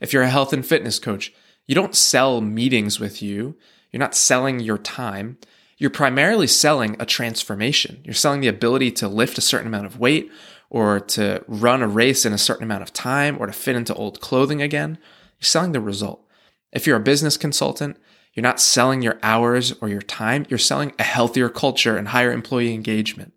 If 0.00 0.12
you're 0.12 0.22
a 0.22 0.30
health 0.30 0.52
and 0.52 0.64
fitness 0.64 0.98
coach, 0.98 1.32
you 1.66 1.74
don't 1.74 1.94
sell 1.94 2.40
meetings 2.40 3.00
with 3.00 3.22
you. 3.22 3.56
You're 3.92 4.00
not 4.00 4.14
selling 4.14 4.60
your 4.60 4.78
time. 4.78 5.38
You're 5.78 5.90
primarily 5.90 6.46
selling 6.46 6.96
a 6.98 7.06
transformation. 7.06 8.00
You're 8.04 8.14
selling 8.14 8.40
the 8.40 8.48
ability 8.48 8.92
to 8.92 9.08
lift 9.08 9.38
a 9.38 9.42
certain 9.42 9.68
amount 9.68 9.86
of 9.86 9.98
weight 9.98 10.30
or 10.68 11.00
to 11.00 11.44
run 11.48 11.82
a 11.82 11.88
race 11.88 12.26
in 12.26 12.32
a 12.32 12.38
certain 12.38 12.64
amount 12.64 12.82
of 12.82 12.92
time 12.92 13.36
or 13.40 13.46
to 13.46 13.52
fit 13.52 13.76
into 13.76 13.94
old 13.94 14.20
clothing 14.20 14.60
again 14.60 14.98
you're 15.40 15.46
selling 15.46 15.72
the 15.72 15.80
result. 15.80 16.22
If 16.70 16.86
you're 16.86 16.98
a 16.98 17.00
business 17.00 17.36
consultant, 17.36 17.96
you're 18.34 18.42
not 18.42 18.60
selling 18.60 19.02
your 19.02 19.18
hours 19.22 19.72
or 19.80 19.88
your 19.88 20.02
time, 20.02 20.46
you're 20.48 20.58
selling 20.58 20.92
a 20.98 21.02
healthier 21.02 21.48
culture 21.48 21.96
and 21.96 22.08
higher 22.08 22.32
employee 22.32 22.74
engagement. 22.74 23.32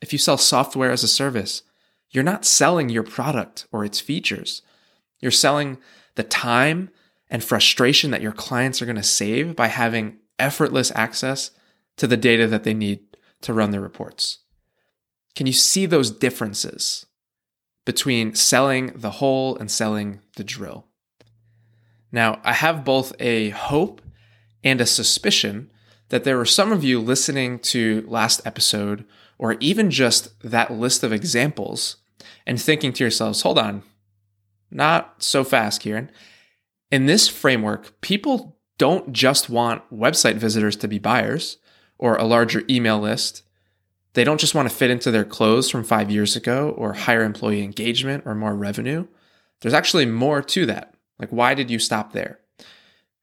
If 0.00 0.12
you 0.12 0.18
sell 0.18 0.36
software 0.36 0.90
as 0.90 1.04
a 1.04 1.08
service, 1.08 1.62
you're 2.10 2.24
not 2.24 2.44
selling 2.44 2.88
your 2.88 3.02
product 3.02 3.66
or 3.72 3.84
its 3.84 4.00
features. 4.00 4.62
You're 5.20 5.30
selling 5.30 5.78
the 6.16 6.24
time 6.24 6.90
and 7.30 7.42
frustration 7.42 8.10
that 8.10 8.22
your 8.22 8.32
clients 8.32 8.82
are 8.82 8.86
going 8.86 8.96
to 8.96 9.02
save 9.02 9.56
by 9.56 9.68
having 9.68 10.18
effortless 10.38 10.92
access 10.94 11.50
to 11.96 12.06
the 12.06 12.16
data 12.16 12.46
that 12.46 12.64
they 12.64 12.74
need 12.74 13.00
to 13.40 13.52
run 13.52 13.70
their 13.70 13.80
reports. 13.80 14.38
Can 15.34 15.46
you 15.46 15.52
see 15.52 15.86
those 15.86 16.10
differences 16.10 17.06
between 17.84 18.34
selling 18.34 18.92
the 18.94 19.10
hole 19.10 19.56
and 19.56 19.70
selling 19.70 20.20
the 20.36 20.44
drill? 20.44 20.86
Now, 22.12 22.40
I 22.44 22.52
have 22.52 22.84
both 22.84 23.12
a 23.18 23.50
hope 23.50 24.00
and 24.64 24.80
a 24.80 24.86
suspicion 24.86 25.70
that 26.08 26.24
there 26.24 26.36
were 26.36 26.44
some 26.44 26.72
of 26.72 26.82
you 26.82 27.00
listening 27.00 27.58
to 27.58 28.04
last 28.08 28.40
episode 28.44 29.04
or 29.38 29.56
even 29.60 29.90
just 29.90 30.40
that 30.42 30.72
list 30.72 31.02
of 31.02 31.12
examples 31.12 31.96
and 32.46 32.60
thinking 32.60 32.92
to 32.92 33.04
yourselves, 33.04 33.42
hold 33.42 33.58
on, 33.58 33.82
not 34.70 35.22
so 35.22 35.44
fast, 35.44 35.80
Kieran. 35.80 36.10
In 36.90 37.06
this 37.06 37.28
framework, 37.28 38.00
people 38.00 38.58
don't 38.78 39.12
just 39.12 39.48
want 39.48 39.82
website 39.92 40.34
visitors 40.34 40.76
to 40.76 40.88
be 40.88 40.98
buyers 40.98 41.58
or 41.98 42.16
a 42.16 42.24
larger 42.24 42.62
email 42.68 42.98
list. 42.98 43.42
They 44.14 44.24
don't 44.24 44.40
just 44.40 44.54
want 44.54 44.68
to 44.68 44.74
fit 44.74 44.90
into 44.90 45.10
their 45.10 45.24
clothes 45.24 45.70
from 45.70 45.84
five 45.84 46.10
years 46.10 46.36
ago 46.36 46.70
or 46.76 46.92
higher 46.92 47.22
employee 47.24 47.62
engagement 47.62 48.24
or 48.26 48.34
more 48.34 48.54
revenue. 48.54 49.06
There's 49.60 49.74
actually 49.74 50.06
more 50.06 50.42
to 50.42 50.66
that. 50.66 50.94
Like, 51.18 51.30
why 51.30 51.54
did 51.54 51.70
you 51.70 51.78
stop 51.78 52.12
there? 52.12 52.40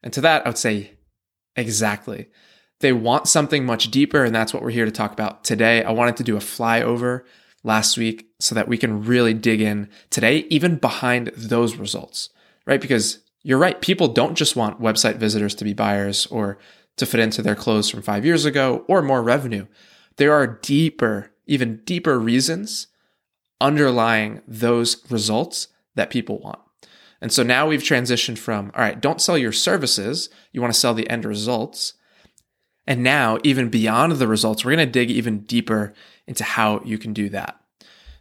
And 0.02 0.12
to 0.12 0.20
that, 0.22 0.44
I 0.44 0.48
would 0.48 0.58
say, 0.58 0.92
exactly. 1.56 2.28
They 2.80 2.92
want 2.92 3.28
something 3.28 3.64
much 3.64 3.90
deeper, 3.90 4.24
and 4.24 4.34
that's 4.34 4.52
what 4.52 4.62
we're 4.62 4.70
here 4.70 4.84
to 4.84 4.90
talk 4.90 5.12
about 5.12 5.44
today. 5.44 5.84
I 5.84 5.92
wanted 5.92 6.16
to 6.16 6.24
do 6.24 6.36
a 6.36 6.40
flyover 6.40 7.22
last 7.62 7.96
week 7.96 8.26
so 8.40 8.54
that 8.54 8.68
we 8.68 8.76
can 8.76 9.04
really 9.04 9.34
dig 9.34 9.60
in 9.60 9.88
today, 10.10 10.38
even 10.50 10.76
behind 10.76 11.28
those 11.36 11.76
results, 11.76 12.30
right? 12.66 12.80
Because 12.80 13.20
you're 13.42 13.58
right. 13.58 13.80
People 13.80 14.08
don't 14.08 14.34
just 14.34 14.56
want 14.56 14.80
website 14.80 15.16
visitors 15.16 15.54
to 15.56 15.64
be 15.64 15.72
buyers 15.72 16.26
or 16.26 16.58
to 16.96 17.06
fit 17.06 17.20
into 17.20 17.42
their 17.42 17.54
clothes 17.54 17.88
from 17.88 18.02
five 18.02 18.24
years 18.24 18.44
ago 18.44 18.84
or 18.88 19.02
more 19.02 19.22
revenue. 19.22 19.66
There 20.16 20.32
are 20.32 20.46
deeper, 20.46 21.32
even 21.46 21.82
deeper 21.84 22.18
reasons 22.18 22.88
underlying 23.60 24.42
those 24.46 25.08
results 25.10 25.68
that 25.94 26.10
people 26.10 26.38
want. 26.38 26.58
And 27.22 27.32
so 27.32 27.44
now 27.44 27.68
we've 27.68 27.82
transitioned 27.82 28.36
from, 28.36 28.72
all 28.74 28.82
right, 28.82 29.00
don't 29.00 29.22
sell 29.22 29.38
your 29.38 29.52
services. 29.52 30.28
You 30.50 30.60
want 30.60 30.74
to 30.74 30.78
sell 30.78 30.92
the 30.92 31.08
end 31.08 31.24
results. 31.24 31.94
And 32.84 33.04
now, 33.04 33.38
even 33.44 33.70
beyond 33.70 34.12
the 34.12 34.26
results, 34.26 34.64
we're 34.64 34.74
going 34.74 34.86
to 34.88 34.92
dig 34.92 35.08
even 35.08 35.42
deeper 35.42 35.94
into 36.26 36.42
how 36.42 36.82
you 36.84 36.98
can 36.98 37.12
do 37.12 37.28
that. 37.28 37.60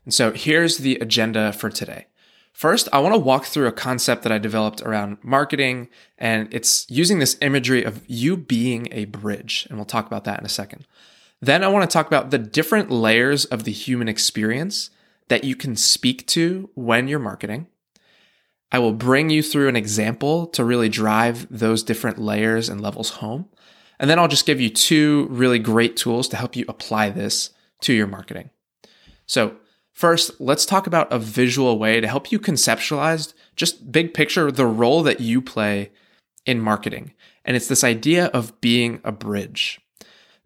And 0.06 0.14
so 0.14 0.32
here's 0.32 0.78
the 0.78 0.98
agenda 0.98 1.52
for 1.52 1.72
today. 1.72 2.06
First, 2.54 2.90
I 2.94 3.00
want 3.00 3.16
to 3.16 3.20
walk 3.20 3.46
through 3.46 3.66
a 3.66 3.72
concept 3.72 4.22
that 4.22 4.32
I 4.32 4.38
developed 4.38 4.82
around 4.82 5.18
marketing, 5.24 5.90
and 6.20 6.54
it's 6.54 6.86
using 6.88 7.18
this 7.18 7.38
imagery 7.42 7.84
of 7.84 8.04
you 8.08 8.38
being 8.38 8.88
a 8.92 9.06
bridge. 9.06 9.66
And 9.68 9.80
we'll 9.80 9.86
talk 9.86 10.06
about 10.06 10.26
that 10.26 10.40
in 10.40 10.46
a 10.46 10.50
second. 10.50 10.86
Then 11.42 11.64
I 11.64 11.70
want 11.70 11.90
to 11.90 11.94
talk 11.94 12.06
about 12.06 12.30
the 12.30 12.38
different 12.38 12.92
layers 12.92 13.46
of 13.46 13.64
the 13.64 13.72
human 13.72 14.08
experience 14.08 14.92
that 15.28 15.44
you 15.44 15.56
can 15.56 15.76
speak 15.76 16.28
to 16.28 16.70
when 16.76 17.08
you're 17.08 17.18
marketing. 17.18 17.66
I 18.72 18.80
will 18.80 18.94
bring 18.94 19.30
you 19.30 19.44
through 19.44 19.68
an 19.68 19.76
example 19.76 20.48
to 20.48 20.64
really 20.64 20.90
drive 20.90 21.48
those 21.50 21.84
different 21.84 22.20
layers 22.20 22.70
and 22.70 22.80
levels 22.80 23.10
home. 23.10 23.50
And 24.00 24.10
then 24.10 24.18
I'll 24.18 24.28
just 24.28 24.46
give 24.46 24.62
you 24.62 24.70
two 24.70 25.28
really 25.30 25.60
great 25.60 25.98
tools 25.98 26.28
to 26.30 26.38
help 26.38 26.56
you 26.56 26.66
apply 26.68 27.10
this 27.10 27.52
to 27.82 27.94
your 27.94 28.08
marketing. 28.08 28.50
So, 29.26 29.58
first, 29.94 30.40
let's 30.40 30.66
talk 30.66 30.88
about 30.88 31.12
a 31.12 31.20
visual 31.20 31.78
way 31.78 32.00
to 32.02 32.08
help 32.08 32.32
you 32.32 32.40
conceptualize 32.40 33.34
just 33.56 33.92
big 33.92 34.14
picture 34.14 34.52
the 34.52 34.66
role 34.66 35.04
that 35.04 35.20
you 35.20 35.42
play 35.42 35.92
in 36.46 36.60
marketing. 36.60 37.14
And 37.46 37.56
it's 37.56 37.68
this 37.68 37.84
idea 37.84 38.28
of 38.28 38.60
being 38.62 39.02
a 39.04 39.12
bridge. 39.12 39.80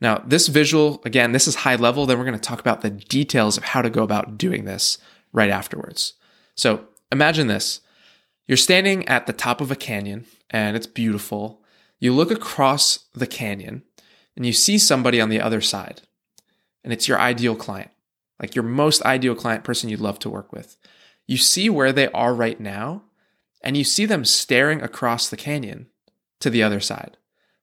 Now, 0.01 0.21
this 0.25 0.47
visual, 0.47 1.01
again, 1.05 1.31
this 1.31 1.47
is 1.47 1.55
high 1.55 1.75
level. 1.75 2.05
Then 2.05 2.17
we're 2.17 2.25
going 2.25 2.37
to 2.37 2.41
talk 2.41 2.59
about 2.59 2.81
the 2.81 2.89
details 2.89 3.57
of 3.57 3.63
how 3.63 3.81
to 3.81 3.89
go 3.89 4.03
about 4.03 4.37
doing 4.37 4.65
this 4.65 4.97
right 5.31 5.49
afterwards. 5.49 6.13
So, 6.55 6.85
imagine 7.11 7.47
this 7.47 7.81
you're 8.47 8.57
standing 8.57 9.07
at 9.07 9.27
the 9.27 9.33
top 9.33 9.61
of 9.61 9.71
a 9.71 9.75
canyon 9.75 10.25
and 10.49 10.75
it's 10.75 10.87
beautiful. 10.87 11.61
You 11.99 12.13
look 12.13 12.31
across 12.31 13.05
the 13.13 13.27
canyon 13.27 13.83
and 14.35 14.45
you 14.45 14.53
see 14.53 14.77
somebody 14.77 15.19
on 15.21 15.29
the 15.29 15.41
other 15.41 15.61
side, 15.61 16.01
and 16.83 16.91
it's 16.91 17.07
your 17.07 17.19
ideal 17.19 17.55
client, 17.55 17.91
like 18.39 18.53
your 18.53 18.63
most 18.63 19.01
ideal 19.03 19.33
client 19.33 19.63
person 19.63 19.89
you'd 19.89 20.01
love 20.01 20.19
to 20.19 20.29
work 20.29 20.51
with. 20.51 20.77
You 21.25 21.37
see 21.37 21.69
where 21.69 21.93
they 21.93 22.09
are 22.09 22.35
right 22.35 22.59
now, 22.59 23.03
and 23.61 23.77
you 23.77 23.83
see 23.83 24.05
them 24.05 24.25
staring 24.25 24.81
across 24.81 25.29
the 25.29 25.37
canyon 25.37 25.87
to 26.41 26.49
the 26.49 26.61
other 26.61 26.79
side. 26.79 27.17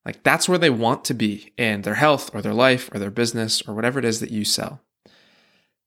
Like 0.05 0.23
that's 0.23 0.49
where 0.49 0.59
they 0.59 0.71
want 0.71 1.05
to 1.05 1.15
be 1.15 1.53
in 1.57 1.83
their 1.83 1.95
health 1.95 2.35
or 2.35 2.43
their 2.43 2.55
life 2.55 2.93
or 2.93 2.99
their 2.99 3.11
business 3.11 3.63
or 3.69 3.75
whatever 3.75 3.99
it 3.99 4.05
is 4.05 4.19
that 4.21 4.33
you 4.33 4.45
sell. 4.45 4.81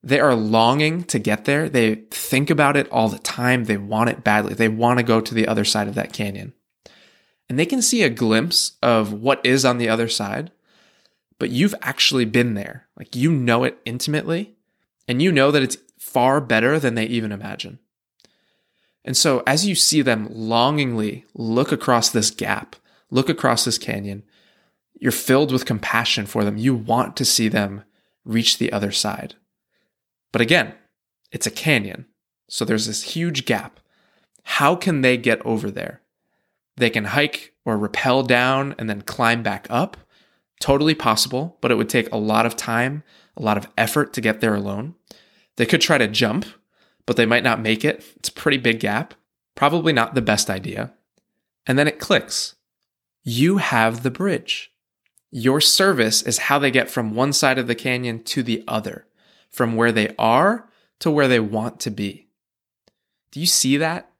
They 0.06 0.20
are 0.20 0.36
longing 0.36 1.02
to 1.06 1.18
get 1.18 1.46
there. 1.46 1.68
They 1.68 1.96
think 2.12 2.48
about 2.48 2.76
it 2.76 2.88
all 2.92 3.08
the 3.08 3.18
time. 3.18 3.64
They 3.64 3.76
want 3.76 4.08
it 4.08 4.22
badly. 4.22 4.54
They 4.54 4.68
want 4.68 5.00
to 5.00 5.02
go 5.02 5.20
to 5.20 5.34
the 5.34 5.48
other 5.48 5.64
side 5.64 5.88
of 5.88 5.96
that 5.96 6.12
canyon. 6.12 6.52
And 7.48 7.58
they 7.58 7.66
can 7.66 7.82
see 7.82 8.04
a 8.04 8.08
glimpse 8.08 8.76
of 8.80 9.12
what 9.12 9.44
is 9.44 9.64
on 9.64 9.78
the 9.78 9.88
other 9.88 10.06
side, 10.06 10.52
but 11.40 11.50
you've 11.50 11.74
actually 11.82 12.24
been 12.24 12.54
there. 12.54 12.86
Like 12.96 13.16
you 13.16 13.32
know 13.32 13.64
it 13.64 13.80
intimately, 13.84 14.54
and 15.08 15.20
you 15.20 15.32
know 15.32 15.50
that 15.50 15.64
it's 15.64 15.78
far 15.98 16.40
better 16.40 16.78
than 16.78 16.94
they 16.94 17.06
even 17.06 17.32
imagine. 17.32 17.80
And 19.04 19.16
so 19.16 19.42
as 19.44 19.66
you 19.66 19.74
see 19.74 20.02
them 20.02 20.28
longingly 20.30 21.24
look 21.34 21.72
across 21.72 22.10
this 22.10 22.30
gap, 22.30 22.76
look 23.10 23.28
across 23.28 23.64
this 23.64 23.76
canyon, 23.76 24.22
you're 25.00 25.10
filled 25.10 25.50
with 25.50 25.66
compassion 25.66 26.26
for 26.26 26.44
them. 26.44 26.56
You 26.56 26.76
want 26.76 27.16
to 27.16 27.24
see 27.24 27.48
them 27.48 27.82
reach 28.24 28.58
the 28.58 28.70
other 28.70 28.92
side. 28.92 29.34
But 30.36 30.42
again, 30.42 30.74
it's 31.32 31.46
a 31.46 31.50
canyon. 31.50 32.04
So 32.50 32.66
there's 32.66 32.86
this 32.86 33.14
huge 33.14 33.46
gap. 33.46 33.80
How 34.42 34.76
can 34.76 35.00
they 35.00 35.16
get 35.16 35.40
over 35.46 35.70
there? 35.70 36.02
They 36.76 36.90
can 36.90 37.04
hike 37.04 37.54
or 37.64 37.78
rappel 37.78 38.22
down 38.22 38.74
and 38.78 38.86
then 38.86 39.00
climb 39.00 39.42
back 39.42 39.66
up. 39.70 39.96
Totally 40.60 40.94
possible, 40.94 41.56
but 41.62 41.70
it 41.70 41.76
would 41.76 41.88
take 41.88 42.12
a 42.12 42.18
lot 42.18 42.44
of 42.44 42.54
time, 42.54 43.02
a 43.34 43.40
lot 43.40 43.56
of 43.56 43.68
effort 43.78 44.12
to 44.12 44.20
get 44.20 44.42
there 44.42 44.54
alone. 44.54 44.94
They 45.56 45.64
could 45.64 45.80
try 45.80 45.96
to 45.96 46.06
jump, 46.06 46.44
but 47.06 47.16
they 47.16 47.24
might 47.24 47.42
not 47.42 47.62
make 47.62 47.82
it. 47.82 48.04
It's 48.16 48.28
a 48.28 48.32
pretty 48.32 48.58
big 48.58 48.78
gap. 48.78 49.14
Probably 49.54 49.94
not 49.94 50.14
the 50.14 50.20
best 50.20 50.50
idea. 50.50 50.92
And 51.66 51.78
then 51.78 51.88
it 51.88 51.98
clicks. 51.98 52.56
You 53.24 53.56
have 53.56 54.02
the 54.02 54.10
bridge. 54.10 54.70
Your 55.30 55.62
service 55.62 56.20
is 56.20 56.40
how 56.40 56.58
they 56.58 56.70
get 56.70 56.90
from 56.90 57.14
one 57.14 57.32
side 57.32 57.56
of 57.56 57.68
the 57.68 57.74
canyon 57.74 58.22
to 58.24 58.42
the 58.42 58.62
other 58.68 59.06
from 59.50 59.76
where 59.76 59.92
they 59.92 60.14
are 60.18 60.68
to 61.00 61.10
where 61.10 61.28
they 61.28 61.40
want 61.40 61.80
to 61.80 61.90
be. 61.90 62.28
Do 63.30 63.40
you 63.40 63.46
see 63.46 63.76
that? 63.76 64.10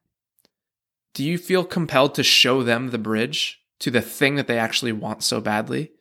Do 1.14 1.25
you 1.25 1.38
feel 1.38 1.64
compelled 1.64 2.14
to 2.16 2.23
show 2.23 2.62
them 2.62 2.90
the 2.90 2.99
bridge 2.99 3.62
to 3.78 3.90
the 3.90 4.02
thing 4.02 4.37
that 4.37 4.47
they 4.47 4.59
actually 4.59 4.92
want 4.92 5.23
so 5.23 5.40
badly? 5.40 5.92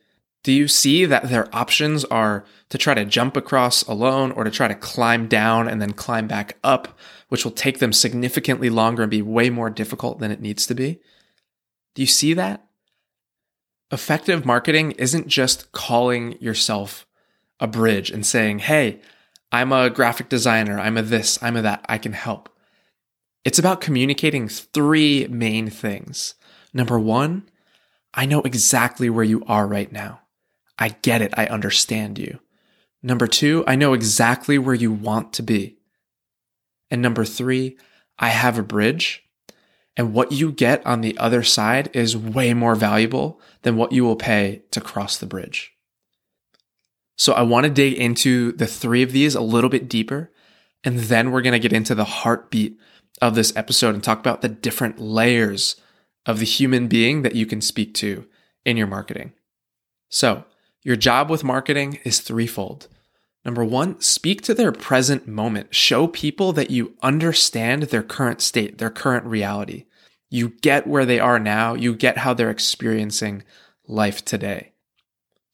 Do 0.44 0.52
you 0.52 0.68
see 0.68 1.06
that 1.06 1.30
their 1.30 1.48
options 1.56 2.06
are 2.06 2.46
to 2.70 2.78
try 2.78 2.94
to 2.94 3.06
jump 3.06 3.36
across 3.36 3.82
alone 3.84 4.32
or 4.32 4.44
to 4.44 4.52
try 4.52 4.68
to 4.68 4.76
climb 4.76 5.28
down 5.28 5.68
and 5.68 5.82
then 5.82 5.94
climb 5.94 6.28
back 6.28 6.58
up, 6.64 7.00
which 7.30 7.44
will 7.44 7.52
take 7.52 7.80
them 7.80 7.92
significantly 7.92 8.70
longer 8.70 9.04
and 9.04 9.10
be 9.10 9.22
way 9.24 9.50
more 9.50 9.70
difficult 9.70 10.20
than 10.20 10.30
it 10.32 10.42
needs 10.42 10.68
to 10.68 10.76
be? 10.76 11.00
Do 11.96 12.02
you 12.02 12.08
see 12.08 12.34
that? 12.34 12.68
Effective 13.92 14.46
marketing 14.46 14.92
isn't 14.92 15.28
just 15.28 15.72
calling 15.72 16.40
yourself 16.42 17.08
a 17.60 17.68
bridge 17.68 18.12
and 18.12 18.26
saying, 18.26 18.60
Hey, 18.60 19.02
I'm 19.56 19.72
a 19.72 19.90
graphic 19.90 20.28
designer, 20.28 20.78
I'm 20.78 20.98
a 20.98 21.02
this, 21.02 21.42
I'm 21.42 21.56
a 21.56 21.62
that, 21.62 21.86
I 21.88 21.98
can 21.98 22.12
help. 22.12 22.50
It's 23.46 23.58
about 23.58 23.80
communicating 23.80 24.50
three 24.50 25.28
main 25.30 25.70
things. 25.70 26.36
Number 26.74 27.00
one, 27.00 27.48
I 28.14 28.26
know 28.26 28.42
exactly 28.42 29.10
where 29.10 29.24
you 29.24 29.46
are 29.48 29.66
right 29.66 29.90
now. 29.90 30.20
I 30.78 30.90
get 30.90 31.22
it. 31.22 31.34
I 31.38 31.46
understand 31.46 32.20
you. 32.20 32.40
Number 33.02 33.28
two, 33.28 33.64
I 33.66 33.76
know 33.76 33.94
exactly 33.94 34.58
where 34.58 34.76
you 34.76 34.92
want 34.92 35.32
to 35.34 35.44
be. 35.44 35.78
And 36.92 37.02
number 37.02 37.24
three, 37.24 37.78
I 38.20 38.30
have 38.30 38.60
a 38.60 38.64
bridge. 38.64 39.24
And 39.96 40.14
what 40.14 40.34
you 40.34 40.52
get 40.52 40.86
on 40.86 41.00
the 41.00 41.18
other 41.18 41.44
side 41.44 41.90
is 41.94 42.18
way 42.18 42.54
more 42.54 42.76
valuable 42.76 43.40
than 43.62 43.78
what 43.78 43.94
you 43.94 44.04
will 44.04 44.18
pay 44.18 44.64
to 44.72 44.82
cross 44.82 45.18
the 45.18 45.26
bridge. 45.26 45.75
So 47.18 47.34
I 47.34 47.42
want 47.44 47.66
to 47.66 47.70
dig 47.72 47.94
into 47.94 48.52
the 48.54 48.68
three 48.68 49.02
of 49.02 49.12
these 49.12 49.36
a 49.36 49.42
little 49.42 49.70
bit 49.70 49.90
deeper. 49.90 50.32
And 50.84 51.00
then 51.00 51.32
we're 51.32 51.42
going 51.42 51.54
to 51.54 51.60
get 51.60 51.74
into 51.74 51.96
the 51.96 52.06
heartbeat 52.06 52.78
of 53.22 53.36
this 53.36 53.56
episode 53.56 53.96
and 53.96 54.04
talk 54.04 54.20
about 54.20 54.42
the 54.42 54.50
different 54.50 55.00
layers 55.00 55.76
of 56.26 56.40
the 56.40 56.46
human 56.46 56.88
being 56.88 57.22
that 57.22 57.36
you 57.36 57.46
can 57.46 57.62
speak 57.62 57.94
to 57.96 58.26
in 58.66 58.78
your 58.78 58.88
marketing. 58.88 59.34
So, 60.10 60.46
your 60.84 60.96
job 60.96 61.30
with 61.30 61.44
marketing 61.44 62.00
is 62.04 62.20
threefold. 62.20 62.88
Number 63.44 63.64
one, 63.64 64.00
speak 64.02 64.42
to 64.44 64.54
their 64.54 64.72
present 64.72 65.28
moment. 65.28 65.74
Show 65.74 66.08
people 66.08 66.52
that 66.54 66.72
you 66.72 66.96
understand 67.02 67.84
their 67.84 68.04
current 68.04 68.42
state, 68.42 68.78
their 68.78 68.90
current 68.90 69.26
reality. 69.26 69.86
You 70.30 70.50
get 70.62 70.88
where 70.88 71.06
they 71.06 71.20
are 71.20 71.40
now. 71.40 71.74
You 71.74 71.96
get 71.96 72.20
how 72.20 72.34
they're 72.34 72.50
experiencing 72.50 73.44
life 73.88 74.26
today. 74.26 74.74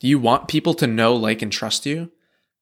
Do 0.02 0.08
you 0.08 0.18
want 0.18 0.48
people 0.48 0.74
to 0.74 0.88
know, 0.88 1.16
like, 1.16 1.44
and 1.44 1.52
trust 1.52 1.86
you? 1.86 2.10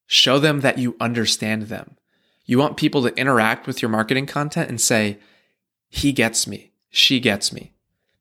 Show 0.06 0.38
them 0.38 0.60
that 0.60 0.76
you 0.76 0.94
understand 1.00 1.64
them. 1.64 1.96
You 2.44 2.58
want 2.58 2.76
people 2.76 3.02
to 3.02 3.16
interact 3.16 3.66
with 3.66 3.80
your 3.80 3.88
marketing 3.88 4.26
content 4.26 4.68
and 4.68 4.78
say, 4.78 5.18
he 5.88 6.12
gets 6.12 6.46
me, 6.46 6.72
she 6.90 7.18
gets 7.18 7.50
me. 7.50 7.72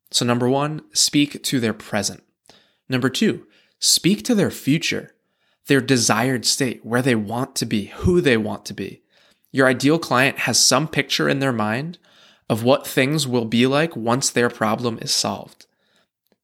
So, 0.09 0.23
number 0.23 0.47
one, 0.47 0.83
speak 0.93 1.43
to 1.43 1.59
their 1.59 1.73
present. 1.73 2.23
Number 2.87 3.09
two, 3.09 3.45
speak 3.77 4.23
to 4.23 4.33
their 4.33 4.51
future, 4.51 5.13
their 5.67 5.81
desired 5.81 6.45
state, 6.45 6.85
where 6.85 7.01
they 7.01 7.15
want 7.15 7.57
to 7.57 7.65
be, 7.65 7.87
who 7.87 8.21
they 8.21 8.37
want 8.37 8.63
to 8.67 8.73
be. 8.73 9.01
Your 9.51 9.67
ideal 9.67 9.99
client 9.99 10.39
has 10.39 10.57
some 10.57 10.87
picture 10.87 11.27
in 11.27 11.39
their 11.39 11.51
mind 11.51 11.97
of 12.49 12.63
what 12.63 12.87
things 12.87 13.27
will 13.27 13.45
be 13.45 13.67
like 13.67 13.97
once 13.97 14.29
their 14.29 14.49
problem 14.49 14.97
is 15.01 15.11
solved. 15.11 15.65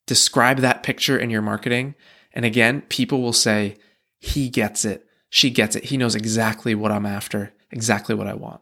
Describe 0.05 0.57
that 0.57 0.83
picture 0.83 1.17
in 1.17 1.29
your 1.29 1.41
marketing. 1.41 1.95
And 2.35 2.45
again, 2.45 2.81
people 2.89 3.21
will 3.21 3.33
say, 3.33 3.77
he 4.19 4.49
gets 4.49 4.85
it. 4.85 5.07
She 5.29 5.49
gets 5.49 5.75
it. 5.75 5.85
He 5.85 5.97
knows 5.97 6.15
exactly 6.15 6.75
what 6.75 6.91
I'm 6.91 7.05
after, 7.05 7.53
exactly 7.71 8.13
what 8.15 8.27
I 8.27 8.33
want. 8.33 8.61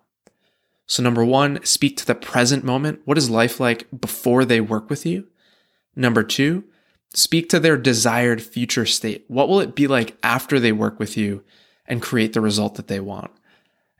So, 0.86 1.01
number 1.01 1.24
one, 1.24 1.63
speak 1.63 1.98
to 1.98 2.06
the 2.06 2.15
present 2.15 2.63
moment. 2.63 3.01
What 3.06 3.18
is 3.18 3.30
life 3.30 3.60
like 3.60 3.88
before 4.00 4.46
they 4.46 4.62
work 4.62 4.89
with 4.89 5.06
you? 5.06 5.27
Number 5.96 6.24
two, 6.24 6.65
speak 7.13 7.50
to 7.50 7.60
their 7.60 7.77
desired 7.77 8.42
future 8.42 8.86
state. 8.86 9.25
What 9.27 9.48
will 9.48 9.60
it 9.60 9.75
be 9.75 9.88
like 9.88 10.18
after 10.24 10.60
they 10.60 10.72
work 10.72 11.00
with 11.00 11.15
you 11.15 11.44
and 11.86 12.01
create 12.01 12.34
the 12.34 12.42
result 12.42 12.75
that 12.75 12.88
they 12.88 13.00
want? 13.00 13.32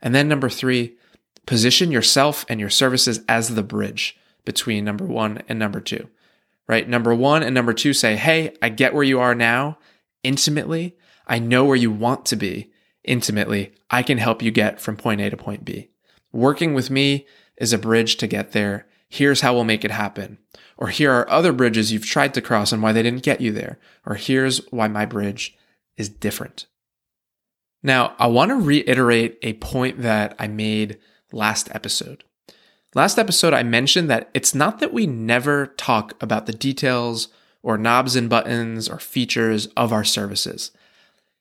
And 0.02 0.14
then 0.14 0.28
number 0.28 0.50
three, 0.50 0.96
position 1.46 1.90
yourself 1.90 2.44
and 2.48 2.60
your 2.60 2.70
services 2.70 3.20
as 3.28 3.54
the 3.54 3.62
bridge 3.62 4.18
between 4.44 4.84
number 4.84 5.06
one 5.06 5.42
and 5.48 5.58
number 5.58 5.80
two, 5.80 6.08
right? 6.68 6.88
Number 6.88 7.14
one 7.14 7.42
and 7.42 7.54
number 7.54 7.72
two 7.72 7.92
say, 7.92 8.16
Hey, 8.16 8.54
I 8.62 8.68
get 8.68 8.94
where 8.94 9.04
you 9.04 9.20
are 9.20 9.34
now 9.34 9.78
intimately. 10.22 10.96
I 11.26 11.38
know 11.38 11.64
where 11.64 11.76
you 11.76 11.90
want 11.90 12.26
to 12.26 12.36
be 12.36 12.72
intimately. 13.02 13.72
I 13.90 14.02
can 14.02 14.18
help 14.18 14.42
you 14.42 14.50
get 14.50 14.80
from 14.80 14.96
point 14.96 15.20
A 15.20 15.30
to 15.30 15.36
point 15.36 15.64
B. 15.64 15.90
Working 16.32 16.74
with 16.74 16.90
me 16.90 17.26
is 17.56 17.72
a 17.72 17.78
bridge 17.78 18.16
to 18.16 18.26
get 18.26 18.52
there. 18.52 18.86
Here's 19.08 19.42
how 19.42 19.54
we'll 19.54 19.64
make 19.64 19.84
it 19.84 19.90
happen. 19.90 20.38
Or 20.76 20.88
here 20.88 21.12
are 21.12 21.30
other 21.30 21.52
bridges 21.52 21.92
you've 21.92 22.06
tried 22.06 22.34
to 22.34 22.40
cross 22.40 22.72
and 22.72 22.82
why 22.82 22.92
they 22.92 23.02
didn't 23.02 23.22
get 23.22 23.40
you 23.40 23.52
there. 23.52 23.78
Or 24.04 24.16
here's 24.16 24.58
why 24.72 24.88
my 24.88 25.06
bridge 25.06 25.56
is 25.96 26.08
different. 26.08 26.66
Now, 27.82 28.14
I 28.18 28.26
want 28.26 28.48
to 28.50 28.56
reiterate 28.56 29.38
a 29.42 29.52
point 29.54 30.00
that 30.02 30.34
I 30.38 30.48
made 30.48 30.98
last 31.30 31.68
episode. 31.72 32.24
Last 32.94 33.18
episode, 33.18 33.52
I 33.52 33.64
mentioned 33.64 34.08
that 34.10 34.30
it's 34.34 34.54
not 34.54 34.78
that 34.78 34.92
we 34.92 35.04
never 35.04 35.66
talk 35.66 36.14
about 36.22 36.46
the 36.46 36.52
details 36.52 37.26
or 37.60 37.76
knobs 37.76 38.14
and 38.14 38.30
buttons 38.30 38.88
or 38.88 39.00
features 39.00 39.66
of 39.76 39.92
our 39.92 40.04
services. 40.04 40.70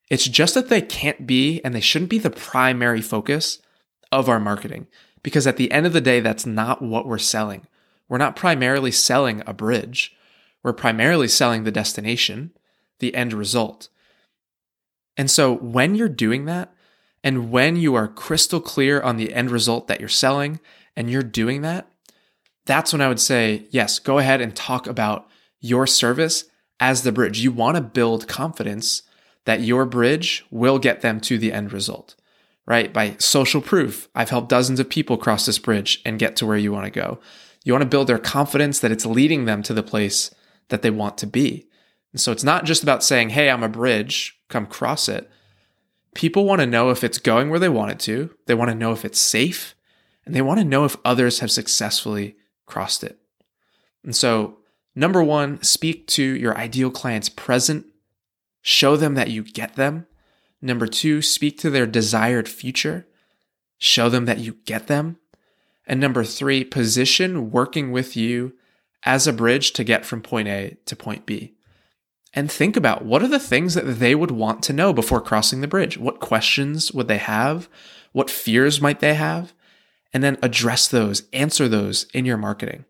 It's 0.10 0.28
just 0.28 0.56
that 0.56 0.70
they 0.70 0.82
can't 0.82 1.28
be 1.28 1.62
and 1.64 1.76
they 1.76 1.80
shouldn't 1.80 2.10
be 2.10 2.18
the 2.18 2.32
primary 2.32 3.02
focus 3.02 3.60
of 4.12 4.28
our 4.28 4.40
marketing. 4.40 4.88
Because 5.22 5.46
at 5.46 5.58
the 5.58 5.72
end 5.72 5.86
of 5.86 5.94
the 5.94 6.02
day, 6.02 6.22
that's 6.22 6.46
not 6.46 6.82
what 6.82 7.06
we're 7.06 7.20
selling. 7.20 7.68
We're 8.10 8.18
not 8.18 8.36
primarily 8.36 8.92
selling 8.92 9.44
a 9.46 9.54
bridge. 9.54 10.16
We're 10.64 10.74
primarily 10.74 11.28
selling 11.28 11.64
the 11.64 11.72
destination, 11.72 12.52
the 12.98 13.14
end 13.14 13.32
result. 13.32 13.90
And 15.16 15.30
so 15.30 15.56
when 15.56 15.94
you're 15.94 16.10
doing 16.10 16.46
that, 16.46 16.74
and 17.24 17.52
when 17.52 17.76
you 17.76 17.96
are 17.96 18.08
crystal 18.08 18.60
clear 18.60 19.00
on 19.00 19.18
the 19.18 19.34
end 19.34 19.52
result 19.52 19.88
that 19.88 20.00
you're 20.00 20.10
selling 20.10 20.60
and 20.96 21.10
you're 21.10 21.24
doing 21.24 21.62
that, 21.62 21.88
that's 22.66 22.94
when 22.94 23.02
I 23.02 23.08
would 23.08 23.20
say, 23.20 23.68
yes, 23.72 24.00
go 24.00 24.20
ahead 24.20 24.42
and 24.42 24.56
talk 24.56 24.88
about 24.88 25.28
your 25.60 25.86
service 25.88 26.46
as 26.80 27.04
the 27.04 27.12
bridge. 27.12 27.40
You 27.40 27.52
want 27.52 27.76
to 27.76 27.82
build 27.82 28.28
confidence 28.28 29.04
that 29.46 29.62
your 29.62 29.86
bridge 29.86 30.46
will 30.50 30.80
get 30.80 31.02
them 31.02 31.20
to 31.22 31.38
the 31.38 31.52
end 31.52 31.74
result, 31.74 32.16
right? 32.66 32.94
By 32.94 33.16
social 33.20 33.62
proof. 33.62 34.08
I've 34.16 34.30
helped 34.30 34.50
dozens 34.50 34.80
of 34.80 34.90
people 34.90 35.18
cross 35.18 35.46
this 35.46 35.60
bridge 35.60 36.02
and 36.06 36.20
get 36.20 36.36
to 36.38 36.46
where 36.46 36.58
you 36.58 36.72
want 36.72 36.86
to 36.86 36.92
go. 36.92 37.20
You 37.64 37.74
want 37.74 37.84
to 37.84 37.90
build 37.90 38.08
their 38.08 38.20
confidence 38.20 38.80
that 38.80 38.92
it's 38.92 39.06
leading 39.06 39.46
them 39.46 39.64
to 39.64 39.74
the 39.74 39.84
place 39.84 40.34
that 40.70 40.82
they 40.82 40.90
want 40.90 41.18
to 41.20 41.28
be. 41.28 41.68
And 42.12 42.22
so 42.22 42.32
it's 42.32 42.44
not 42.44 42.66
just 42.66 42.84
about 42.84 43.04
saying, 43.04 43.30
Hey, 43.30 43.50
I'm 43.50 43.64
a 43.64 43.70
bridge, 43.70 44.38
come 44.50 44.66
cross 44.66 45.10
it. 45.10 45.30
People 46.14 46.46
want 46.46 46.62
to 46.62 46.68
know 46.68 46.90
if 46.90 47.04
it's 47.04 47.18
going 47.18 47.50
where 47.50 47.60
they 47.60 47.70
want 47.70 47.92
it 47.92 48.00
to. 48.02 48.30
They 48.46 48.54
want 48.54 48.70
to 48.70 48.76
know 48.76 48.92
if 48.92 49.04
it's 49.04 49.20
safe 49.20 49.76
and 50.26 50.34
they 50.34 50.42
want 50.42 50.60
to 50.60 50.66
know 50.66 50.86
if 50.86 50.98
others 51.04 51.40
have 51.40 51.52
successfully 51.52 52.36
crossed 52.66 53.04
it. 53.04 53.20
And 54.04 54.16
so, 54.16 54.58
number 54.96 55.24
one, 55.24 55.62
speak 55.64 56.08
to 56.08 56.24
your 56.24 56.58
ideal 56.58 56.92
client's 56.92 57.30
present, 57.30 57.86
show 58.62 58.96
them 58.96 59.16
that 59.16 59.30
you 59.30 59.44
get 59.44 59.76
them. 59.76 60.08
Number 60.62 60.88
two, 60.88 61.22
speak 61.22 61.58
to 61.60 61.70
their 61.70 61.86
desired 61.86 62.48
future, 62.48 63.06
show 63.78 64.10
them 64.10 64.26
that 64.26 64.40
you 64.40 64.58
get 64.66 64.88
them. 64.88 65.18
And 65.86 66.00
number 66.00 66.24
three, 66.24 66.64
position 66.64 67.52
working 67.52 67.92
with 67.92 68.16
you 68.16 68.54
as 69.04 69.28
a 69.28 69.34
bridge 69.34 69.74
to 69.74 69.84
get 69.84 70.06
from 70.06 70.22
point 70.22 70.48
A 70.48 70.78
to 70.86 70.96
point 70.96 71.26
B 71.26 71.56
and 72.34 72.52
think 72.52 72.76
about 72.76 73.06
what 73.06 73.22
are 73.22 73.28
the 73.28 73.40
things 73.40 73.76
that 73.76 73.86
they 73.86 74.16
would 74.16 74.32
want 74.32 74.64
to 74.64 74.74
know 74.74 74.92
before 74.92 75.22
crossing 75.22 75.62
the 75.62 75.68
bridge? 75.68 75.98
What 75.98 76.20
questions 76.20 76.92
would 76.92 77.08
they 77.08 77.20
have? 77.20 77.70
What 78.12 78.30
fears 78.30 78.82
might 78.82 79.00
they 79.00 79.14
have? 79.14 79.54
And 80.14 80.24
then 80.24 80.38
address 80.44 80.88
those, 80.88 81.24
answer 81.34 81.68
those 81.68 82.06
in 82.14 82.26
your 82.26 82.38
marketing. 82.38 82.86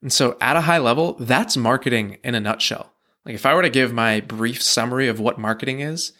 And 0.00 0.12
so, 0.12 0.36
at 0.40 0.56
a 0.56 0.62
high 0.62 0.78
level, 0.78 1.14
that's 1.20 1.56
marketing 1.56 2.18
in 2.24 2.34
a 2.34 2.40
nutshell. 2.40 2.92
Like, 3.24 3.34
if 3.34 3.46
I 3.46 3.54
were 3.54 3.62
to 3.62 3.70
give 3.70 3.92
my 3.92 4.20
brief 4.20 4.62
summary 4.62 5.08
of 5.08 5.20
what 5.20 5.38
marketing 5.38 5.80
is, 5.80 6.12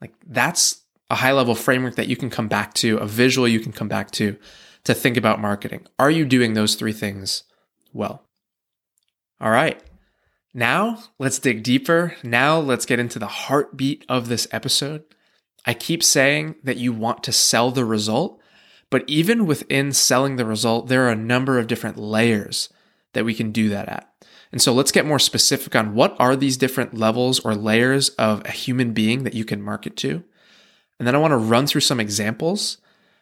like, 0.00 0.12
that's 0.26 0.82
a 1.10 1.14
high 1.14 1.32
level 1.32 1.54
framework 1.54 1.96
that 1.96 2.08
you 2.08 2.16
can 2.16 2.30
come 2.30 2.48
back 2.48 2.74
to, 2.74 2.98
a 2.98 3.06
visual 3.06 3.46
you 3.46 3.60
can 3.60 3.72
come 3.72 3.88
back 3.88 4.10
to 4.12 4.36
to 4.84 4.94
think 4.94 5.16
about 5.16 5.40
marketing. 5.40 5.86
Are 5.98 6.10
you 6.10 6.24
doing 6.24 6.54
those 6.54 6.74
three 6.74 6.92
things 6.92 7.44
well? 7.92 8.22
All 9.40 9.50
right. 9.50 9.80
Now, 10.54 11.02
let's 11.18 11.38
dig 11.38 11.62
deeper. 11.62 12.16
Now, 12.22 12.58
let's 12.58 12.86
get 12.86 12.98
into 12.98 13.18
the 13.18 13.26
heartbeat 13.26 14.04
of 14.08 14.28
this 14.28 14.48
episode. 14.50 15.04
I 15.66 15.74
keep 15.74 16.02
saying 16.02 16.56
that 16.64 16.78
you 16.78 16.92
want 16.92 17.22
to 17.24 17.32
sell 17.32 17.70
the 17.70 17.84
result, 17.84 18.40
but 18.90 19.04
even 19.06 19.46
within 19.46 19.92
selling 19.92 20.36
the 20.36 20.46
result, 20.46 20.88
there 20.88 21.06
are 21.06 21.10
a 21.10 21.16
number 21.16 21.58
of 21.58 21.66
different 21.66 21.98
layers 21.98 22.68
that 23.12 23.24
we 23.24 23.34
can 23.34 23.52
do 23.52 23.68
that 23.68 23.88
at. 23.88 24.12
And 24.50 24.62
so 24.62 24.72
let's 24.72 24.92
get 24.92 25.06
more 25.06 25.18
specific 25.18 25.76
on 25.76 25.94
what 25.94 26.16
are 26.18 26.34
these 26.34 26.56
different 26.56 26.94
levels 26.94 27.40
or 27.40 27.54
layers 27.54 28.08
of 28.10 28.42
a 28.46 28.50
human 28.50 28.92
being 28.92 29.24
that 29.24 29.34
you 29.34 29.44
can 29.44 29.60
market 29.60 29.96
to. 29.98 30.24
And 30.98 31.06
then 31.06 31.14
I 31.14 31.18
want 31.18 31.32
to 31.32 31.36
run 31.36 31.66
through 31.66 31.82
some 31.82 32.00
examples, 32.00 32.78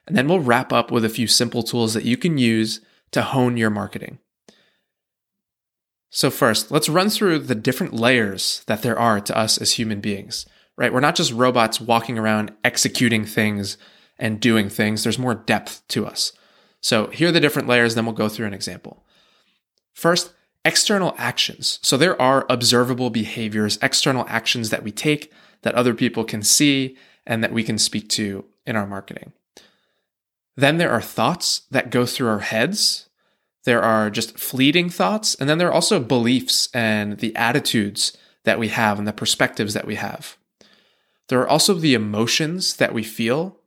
and 0.06 0.16
then 0.16 0.28
we'll 0.28 0.40
wrap 0.40 0.72
up 0.72 0.90
with 0.90 1.04
a 1.04 1.10
few 1.10 1.26
simple 1.26 1.62
tools 1.62 1.94
that 1.94 2.04
you 2.04 2.16
can 2.16 2.38
use 2.38 2.80
to 3.10 3.22
hone 3.22 3.56
your 3.56 3.70
marketing. 3.70 4.18
So, 6.10 6.30
first, 6.30 6.70
let's 6.70 6.88
run 6.88 7.10
through 7.10 7.40
the 7.40 7.54
different 7.54 7.92
layers 7.92 8.62
that 8.66 8.82
there 8.82 8.98
are 8.98 9.20
to 9.20 9.36
us 9.36 9.58
as 9.58 9.72
human 9.72 10.00
beings, 10.00 10.46
right? 10.78 10.92
We're 10.92 11.00
not 11.00 11.16
just 11.16 11.32
robots 11.32 11.80
walking 11.80 12.18
around 12.18 12.52
executing 12.64 13.26
things 13.26 13.76
and 14.18 14.40
doing 14.40 14.68
things, 14.68 15.02
there's 15.02 15.18
more 15.18 15.34
depth 15.34 15.82
to 15.88 16.06
us. 16.06 16.32
So, 16.80 17.08
here 17.08 17.28
are 17.28 17.32
the 17.32 17.40
different 17.40 17.68
layers, 17.68 17.94
then 17.94 18.06
we'll 18.06 18.14
go 18.14 18.28
through 18.28 18.46
an 18.46 18.54
example. 18.54 19.04
First, 19.92 20.32
external 20.64 21.14
actions. 21.18 21.78
So, 21.82 21.96
there 21.96 22.20
are 22.20 22.46
observable 22.48 23.10
behaviors, 23.10 23.78
external 23.82 24.26
actions 24.28 24.70
that 24.70 24.82
we 24.82 24.92
take 24.92 25.32
that 25.62 25.74
other 25.74 25.94
people 25.94 26.24
can 26.24 26.42
see 26.42 26.96
and 27.26 27.42
that 27.42 27.52
we 27.52 27.64
can 27.64 27.78
speak 27.78 28.08
to 28.10 28.44
in 28.66 28.76
our 28.76 28.86
marketing. 28.86 29.32
Then 30.56 30.78
there 30.78 30.90
are 30.90 31.02
thoughts 31.02 31.62
that 31.70 31.90
go 31.90 32.06
through 32.06 32.28
our 32.28 32.40
heads 32.40 33.06
there 33.66 33.82
are 33.82 34.10
just 34.10 34.38
fleeting 34.38 34.88
thoughts, 34.88 35.34
and 35.34 35.50
then 35.50 35.58
there 35.58 35.66
are 35.66 35.72
also 35.72 35.98
beliefs 35.98 36.68
and 36.72 37.18
the 37.18 37.34
attitudes 37.34 38.16
that 38.44 38.60
we 38.60 38.68
have 38.68 38.96
and 38.96 39.08
the 39.08 39.12
perspectives 39.12 39.74
that 39.74 39.88
we 39.88 39.96
have. 39.96 40.36
There 41.28 41.40
are 41.40 41.48
also 41.48 41.74
the 41.74 41.94
emotions 41.94 42.76
that 42.76 42.94
we 42.94 43.02
feel, 43.02 43.58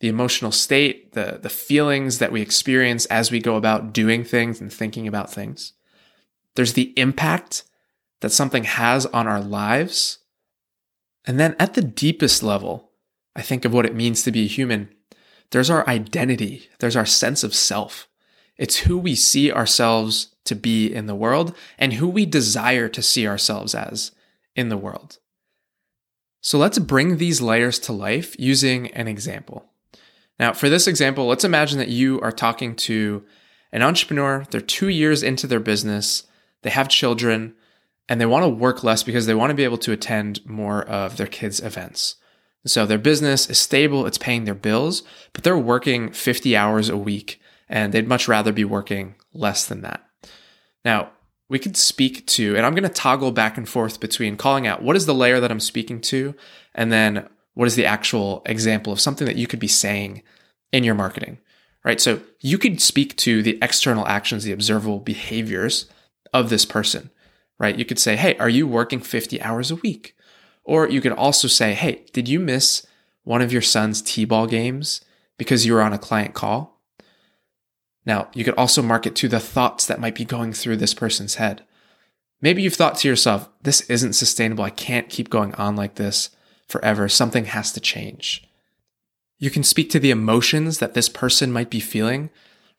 the 0.00 0.08
emotional 0.08 0.52
state, 0.52 1.12
the, 1.12 1.38
the 1.40 1.48
feelings 1.48 2.18
that 2.18 2.32
we 2.32 2.42
experience 2.42 3.06
as 3.06 3.30
we 3.30 3.40
go 3.40 3.56
about 3.56 3.92
doing 3.92 4.24
things 4.24 4.60
and 4.60 4.72
thinking 4.72 5.06
about 5.06 5.32
things. 5.32 5.72
There's 6.56 6.74
the 6.74 6.92
impact 6.98 7.64
that 8.20 8.30
something 8.30 8.64
has 8.64 9.06
on 9.06 9.26
our 9.26 9.40
lives. 9.40 10.18
And 11.24 11.38
then 11.38 11.56
at 11.58 11.74
the 11.74 11.82
deepest 11.82 12.42
level, 12.42 12.90
I 13.36 13.42
think 13.42 13.64
of 13.64 13.72
what 13.72 13.86
it 13.86 13.94
means 13.94 14.22
to 14.22 14.32
be 14.32 14.44
a 14.44 14.48
human, 14.48 14.88
there's 15.50 15.70
our 15.70 15.86
identity, 15.88 16.68
there's 16.80 16.96
our 16.96 17.06
sense 17.06 17.44
of 17.44 17.54
self. 17.54 18.08
It's 18.56 18.78
who 18.78 18.98
we 18.98 19.14
see 19.14 19.52
ourselves 19.52 20.34
to 20.44 20.54
be 20.54 20.92
in 20.92 21.06
the 21.06 21.14
world 21.14 21.56
and 21.78 21.94
who 21.94 22.08
we 22.08 22.26
desire 22.26 22.88
to 22.88 23.02
see 23.02 23.26
ourselves 23.26 23.74
as 23.74 24.12
in 24.54 24.68
the 24.68 24.76
world. 24.76 25.18
So 26.40 26.58
let's 26.58 26.78
bring 26.78 27.16
these 27.16 27.40
layers 27.40 27.78
to 27.80 27.92
life 27.92 28.38
using 28.38 28.88
an 28.92 29.08
example. 29.08 29.72
Now, 30.38 30.52
for 30.52 30.68
this 30.68 30.86
example, 30.86 31.26
let's 31.26 31.44
imagine 31.44 31.78
that 31.78 31.88
you 31.88 32.20
are 32.20 32.32
talking 32.32 32.74
to 32.76 33.24
an 33.72 33.82
entrepreneur. 33.82 34.44
They're 34.50 34.60
two 34.60 34.88
years 34.88 35.22
into 35.22 35.46
their 35.46 35.60
business, 35.60 36.24
they 36.62 36.70
have 36.70 36.88
children, 36.88 37.54
and 38.08 38.20
they 38.20 38.26
want 38.26 38.44
to 38.44 38.48
work 38.48 38.84
less 38.84 39.02
because 39.02 39.26
they 39.26 39.34
want 39.34 39.50
to 39.50 39.54
be 39.54 39.64
able 39.64 39.78
to 39.78 39.92
attend 39.92 40.44
more 40.46 40.82
of 40.82 41.16
their 41.16 41.26
kids' 41.26 41.60
events. 41.60 42.16
So 42.66 42.86
their 42.86 42.98
business 42.98 43.48
is 43.48 43.58
stable, 43.58 44.06
it's 44.06 44.18
paying 44.18 44.44
their 44.44 44.54
bills, 44.54 45.02
but 45.32 45.44
they're 45.44 45.58
working 45.58 46.10
50 46.12 46.56
hours 46.56 46.88
a 46.88 46.96
week 46.96 47.40
and 47.68 47.92
they'd 47.92 48.08
much 48.08 48.28
rather 48.28 48.52
be 48.52 48.64
working 48.64 49.14
less 49.32 49.66
than 49.66 49.82
that. 49.82 50.06
Now, 50.84 51.10
we 51.48 51.58
could 51.58 51.76
speak 51.76 52.26
to, 52.28 52.56
and 52.56 52.64
I'm 52.64 52.74
going 52.74 52.84
to 52.84 52.88
toggle 52.88 53.32
back 53.32 53.58
and 53.58 53.68
forth 53.68 54.00
between 54.00 54.36
calling 54.36 54.66
out 54.66 54.82
what 54.82 54.96
is 54.96 55.06
the 55.06 55.14
layer 55.14 55.40
that 55.40 55.50
I'm 55.50 55.60
speaking 55.60 56.00
to, 56.02 56.34
and 56.74 56.90
then 56.90 57.28
what 57.54 57.66
is 57.68 57.76
the 57.76 57.86
actual 57.86 58.42
example 58.46 58.92
of 58.92 59.00
something 59.00 59.26
that 59.26 59.36
you 59.36 59.46
could 59.46 59.60
be 59.60 59.68
saying 59.68 60.22
in 60.72 60.84
your 60.84 60.94
marketing, 60.94 61.38
right? 61.84 62.00
So 62.00 62.20
you 62.40 62.58
could 62.58 62.80
speak 62.80 63.16
to 63.18 63.42
the 63.42 63.58
external 63.62 64.06
actions, 64.06 64.44
the 64.44 64.52
observable 64.52 65.00
behaviors 65.00 65.86
of 66.32 66.50
this 66.50 66.64
person, 66.64 67.10
right? 67.58 67.78
You 67.78 67.84
could 67.84 67.98
say, 67.98 68.16
Hey, 68.16 68.36
are 68.38 68.48
you 68.48 68.66
working 68.66 69.00
50 69.00 69.40
hours 69.40 69.70
a 69.70 69.76
week? 69.76 70.16
Or 70.64 70.88
you 70.88 71.00
could 71.00 71.12
also 71.12 71.48
say, 71.48 71.74
Hey, 71.74 72.04
did 72.12 72.28
you 72.28 72.40
miss 72.40 72.86
one 73.22 73.40
of 73.40 73.52
your 73.52 73.62
son's 73.62 74.02
T 74.02 74.24
ball 74.24 74.46
games 74.46 75.00
because 75.38 75.64
you 75.64 75.72
were 75.72 75.82
on 75.82 75.92
a 75.92 75.98
client 75.98 76.34
call? 76.34 76.80
Now, 78.06 78.28
you 78.34 78.44
could 78.44 78.54
also 78.54 78.82
market 78.82 79.14
to 79.16 79.28
the 79.28 79.40
thoughts 79.40 79.86
that 79.86 80.00
might 80.00 80.14
be 80.14 80.24
going 80.24 80.52
through 80.52 80.76
this 80.76 80.92
person's 80.92 81.36
head. 81.36 81.64
Maybe 82.42 82.62
you've 82.62 82.74
thought 82.74 82.98
to 82.98 83.08
yourself, 83.08 83.48
this 83.62 83.80
isn't 83.82 84.12
sustainable. 84.12 84.64
I 84.64 84.70
can't 84.70 85.08
keep 85.08 85.30
going 85.30 85.54
on 85.54 85.76
like 85.76 85.94
this 85.94 86.30
forever. 86.66 87.08
Something 87.08 87.46
has 87.46 87.72
to 87.72 87.80
change. 87.80 88.46
You 89.38 89.50
can 89.50 89.62
speak 89.62 89.90
to 89.90 89.98
the 89.98 90.10
emotions 90.10 90.78
that 90.78 90.94
this 90.94 91.08
person 91.08 91.52
might 91.52 91.70
be 91.70 91.80
feeling, 91.80 92.30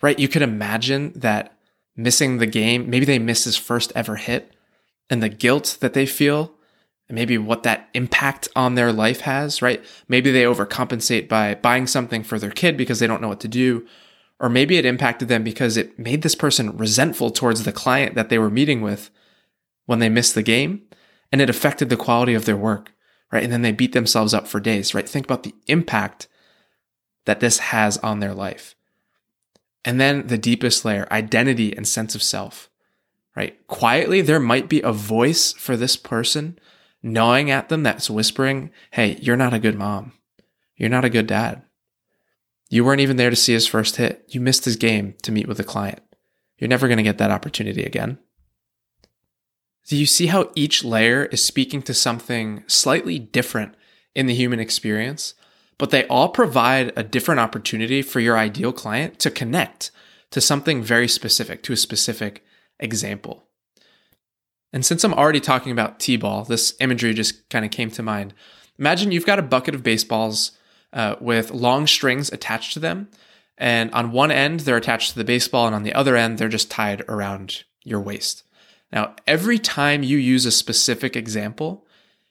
right? 0.02 0.17
You 0.17 0.28
could 0.28 0.41
imagine 0.41 1.13
that 1.15 1.58
missing 1.95 2.38
the 2.38 2.48
game, 2.48 2.89
maybe 2.89 3.06
they 3.06 3.19
miss 3.19 3.43
his 3.43 3.58
first 3.58 3.91
ever 3.95 4.15
hit 4.15 4.54
and 5.10 5.21
the 5.21 5.30
guilt 5.30 5.78
that 5.82 5.93
they 5.93 6.06
feel 6.06 6.56
and 7.08 7.15
maybe 7.15 7.38
what 7.38 7.63
that 7.63 7.89
impact 7.93 8.48
on 8.56 8.76
their 8.76 8.91
life 8.91 9.21
has, 9.21 9.62
right? 9.62 9.84
Maybe 10.08 10.32
they 10.32 10.43
overcompensate 10.43 11.30
by 11.30 11.56
buying 11.56 11.88
something 11.88 12.24
for 12.24 12.39
their 12.39 12.52
kid 12.52 12.78
because 12.78 13.00
they 13.00 13.08
don't 13.08 13.21
know 13.21 13.28
what 13.28 13.41
to 13.41 13.48
do. 13.48 13.86
Or 14.39 14.50
maybe 14.50 14.78
it 14.78 14.86
impacted 14.86 15.28
them 15.28 15.43
because 15.43 15.78
it 15.78 15.98
made 16.00 16.24
this 16.24 16.36
person 16.36 16.76
resentful 16.78 17.32
towards 17.32 17.63
the 17.63 17.71
client 17.71 18.15
that 18.15 18.30
they 18.30 18.39
were 18.39 18.50
meeting 18.50 18.82
with 18.82 19.12
when 19.86 20.00
they 20.00 20.10
missed 20.10 20.36
the 20.36 20.43
game 20.43 20.82
and 21.32 21.41
it 21.41 21.50
affected 21.50 21.89
the 21.89 21.98
quality 21.98 22.34
of 22.34 22.45
their 22.45 22.58
work, 22.58 22.91
right? 23.36 23.43
And 23.43 23.52
then 23.52 23.62
they 23.63 23.74
beat 23.74 23.91
themselves 23.91 24.34
up 24.34 24.48
for 24.48 24.62
days, 24.62 24.95
right? 24.95 25.08
Think 25.08 25.26
about 25.26 25.43
the 25.43 25.54
impact 25.67 26.30
that 27.26 27.41
this 27.41 27.60
has 27.60 27.98
on 27.98 28.21
their 28.21 28.34
life. 28.34 28.76
And 29.84 30.00
then 30.00 30.28
the 30.28 30.38
deepest 30.38 30.86
layer, 30.86 31.06
identity 31.12 31.76
and 31.76 31.86
sense 31.86 32.15
of 32.15 32.24
self, 32.24 32.69
right? 33.36 33.56
Quietly, 33.67 34.21
there 34.21 34.39
might 34.39 34.69
be 34.69 34.82
a 34.82 34.93
voice 34.93 35.52
for 35.52 35.76
this 35.76 35.98
person 35.98 36.58
gnawing 37.04 37.52
at 37.52 37.67
them 37.67 37.84
that's 37.84 38.10
whispering, 38.10 38.71
Hey, 38.91 39.17
you're 39.21 39.36
not 39.36 39.54
a 39.54 39.60
good 39.60 39.78
mom. 39.78 40.13
You're 40.78 40.89
not 40.89 41.06
a 41.06 41.10
good 41.10 41.28
dad. 41.28 41.62
You 42.69 42.86
weren't 42.86 43.02
even 43.02 43.17
there 43.17 43.30
to 43.30 43.36
see 43.36 43.54
his 43.54 43.67
first 43.67 43.98
hit. 43.98 44.24
You 44.30 44.39
missed 44.39 44.63
his 44.63 44.78
game 44.78 45.15
to 45.24 45.32
meet 45.32 45.48
with 45.48 45.60
a 45.60 45.63
client. 45.63 46.00
You're 46.58 46.69
never 46.69 46.88
going 46.88 46.98
to 46.98 47.04
get 47.04 47.17
that 47.17 47.32
opportunity 47.32 47.84
again. 47.84 48.17
Do 49.88 49.95
you 49.95 50.06
see 50.08 50.28
how 50.28 50.50
each 50.56 50.84
layer 50.84 51.26
is 51.26 51.43
speaking 51.43 51.82
to 51.84 51.93
something 51.93 52.63
slightly 52.65 53.19
different 53.19 53.76
in 54.15 54.26
the 54.26 54.34
human 54.34 54.60
experience, 54.60 55.36
but 55.78 55.91
they 55.91 56.08
all 56.08 56.30
provide 56.30 56.91
a 56.95 57.04
different 57.04 57.39
opportunity 57.39 58.02
for 58.02 58.19
your 58.19 58.38
ideal 58.38 58.74
client 58.74 59.19
to 59.19 59.30
connect 59.30 59.91
to 60.32 60.41
something 60.41 60.82
very 60.82 61.08
specific, 61.08 61.62
to 61.63 61.74
a 61.74 61.78
specific 61.78 62.43
example. 62.80 63.43
And 64.74 64.86
since 64.86 65.04
I'm 65.04 65.13
already 65.13 65.39
talking 65.39 65.71
about 65.71 66.00
T 66.00 66.17
ball, 66.17 66.43
this 66.43 66.76
imagery 66.80 67.13
just 67.13 67.48
kind 67.50 67.63
of 67.63 67.71
came 67.71 67.91
to 67.91 68.04
mind. 68.04 68.34
Imagine 68.80 69.12
you've 69.12 69.26
got 69.26 69.39
a 69.39 69.43
bucket 69.43 69.76
of 69.76 69.84
baseballs 69.84 70.52
uh, 70.93 71.15
with 71.21 71.52
long 71.52 71.86
strings 71.88 72.32
attached 72.32 72.74
to 72.74 72.80
them. 72.80 73.10
And 73.58 73.91
on 73.91 74.12
one 74.12 74.32
end, 74.32 74.62
they're 74.62 74.76
attached 74.76 75.12
to 75.12 75.17
the 75.17 75.24
baseball, 75.24 75.65
and 75.65 75.76
on 75.76 75.84
the 75.84 75.93
other 75.93 76.17
end, 76.17 76.38
they're 76.38 76.50
just 76.50 76.71
tied 76.71 77.04
around 77.08 77.63
your 77.84 78.02
waist. 78.02 78.43
Now, 78.91 79.15
every 79.28 79.60
time 79.60 80.04
you 80.04 80.17
use 80.17 80.45
a 80.45 80.52
specific 80.52 81.15
example, 81.15 81.86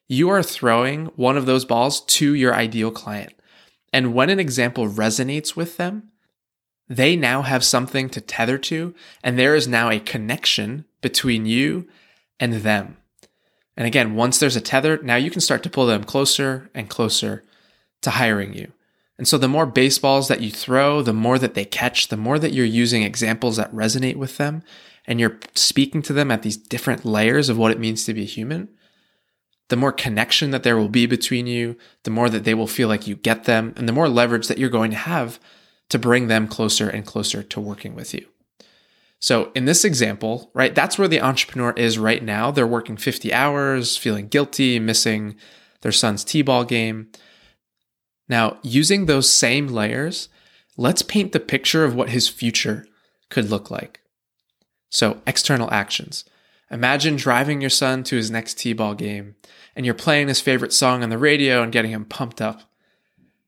you 0.09 0.29
are 0.31 0.43
throwing 0.43 1.07
one 1.17 1.37
of 1.37 1.47
those 1.47 1.64
balls 1.64 2.01
to 2.03 2.35
your 2.35 2.55
ideal 2.55 2.90
client. 2.90 3.33
And 3.93 4.14
when 4.14 4.31
an 4.31 4.40
example 4.40 4.88
resonates 4.88 5.57
with 5.57 5.77
them, 5.77 6.11
they 6.88 7.17
now 7.17 7.43
have 7.43 7.64
something 7.64 8.11
to 8.11 8.21
tether 8.21 8.59
to, 8.59 8.95
and 9.23 9.38
there 9.38 9.55
is 9.55 9.67
now 9.67 9.90
a 9.90 10.01
connection 10.01 10.85
between 11.01 11.47
you 11.47 11.88
and 12.38 12.55
them. 12.55 12.99
And 13.77 13.87
again, 13.87 14.14
once 14.14 14.38
there's 14.38 14.57
a 14.57 14.61
tether, 14.61 15.01
now 15.03 15.17
you 15.17 15.31
can 15.31 15.40
start 15.40 15.62
to 15.62 15.71
pull 15.71 15.87
them 15.87 16.05
closer 16.05 16.71
and 16.75 16.90
closer 16.90 17.43
to 18.03 18.11
hiring 18.11 18.55
you. 18.55 18.73
And 19.17 19.27
so 19.27 19.38
the 19.38 19.49
more 19.49 19.67
baseballs 19.67 20.29
that 20.29 20.40
you 20.40 20.51
throw, 20.51 21.01
the 21.01 21.12
more 21.12 21.38
that 21.38 21.55
they 21.55 21.64
catch, 21.64 22.09
the 22.09 22.17
more 22.17 22.38
that 22.38 22.53
you're 22.53 22.67
using 22.67 23.03
examples 23.03 23.57
that 23.57 23.73
resonate 23.73 24.17
with 24.17 24.37
them 24.37 24.62
and 25.07 25.21
you're 25.21 25.38
speaking 25.55 26.03
to 26.03 26.12
them 26.12 26.31
at 26.31 26.43
these 26.43 26.57
different 26.57 27.05
layers 27.05 27.49
of 27.49 27.59
what 27.59 27.71
it 27.71 27.79
means 27.79 28.05
to 28.05 28.14
be 28.14 28.25
human, 28.25 28.69
the 29.69 29.77
more 29.77 29.93
connection 29.93 30.51
that 30.51 30.62
there 30.62 30.77
will 30.77 30.88
be 30.88 31.07
between 31.07 31.47
you, 31.47 31.77
the 32.05 32.11
more 32.11 32.29
that 32.29 32.45
they 32.45 32.55
will 32.55 32.67
feel 32.67 32.88
like 32.88 33.07
you 33.07 33.14
get 33.14 33.45
them, 33.45 33.73
and 33.77 33.88
the 33.88 33.93
more 33.93 34.09
leverage 34.09 34.49
that 34.49 34.59
you're 34.59 34.69
going 34.69 34.90
to 34.90 34.97
have 34.97 35.40
to 35.88 35.99
bring 35.99 36.29
them 36.29 36.49
closer 36.49 36.88
and 36.88 37.07
closer 37.07 37.43
to 37.43 37.61
working 37.61 37.95
with 37.95 38.14
you. 38.14 38.27
So 39.21 39.51
in 39.55 39.64
this 39.64 39.85
example, 39.85 40.51
right, 40.53 40.75
that's 40.75 40.99
where 40.99 41.09
the 41.09 41.21
entrepreneur 41.21 41.73
is 41.73 41.99
right 41.99 42.23
now. 42.23 42.51
They're 42.51 42.67
working 42.67 42.99
50 42.99 43.33
hours, 43.33 43.97
feeling 43.97 44.29
guilty, 44.29 44.79
missing 44.79 45.37
their 45.81 45.93
son's 45.93 46.25
T-ball 46.25 46.64
game. 46.64 47.09
Now, 48.29 48.59
using 48.62 49.07
those 49.07 49.31
same 49.31 49.69
layers, 49.69 50.29
let's 50.77 51.03
paint 51.03 51.33
the 51.33 51.40
picture 51.40 51.85
of 51.85 51.95
what 51.95 52.11
his 52.11 52.29
future 52.29 52.87
could 53.31 53.51
look 53.51 53.71
like. 53.71 54.01
So, 54.94 55.20
external 55.26 55.68
actions. 55.72 56.24
Imagine 56.70 57.16
driving 57.16 57.61
your 57.61 57.68
son 57.68 58.04
to 58.04 58.14
his 58.14 58.30
next 58.30 58.59
T-ball 58.59 58.94
game 58.94 59.35
and 59.74 59.85
you're 59.85 59.92
playing 59.92 60.28
his 60.28 60.40
favorite 60.40 60.72
song 60.72 61.02
on 61.02 61.11
the 61.11 61.18
radio 61.18 61.64
and 61.64 61.72
getting 61.72 61.90
him 61.90 62.04
pumped 62.04 62.40
up. 62.40 62.62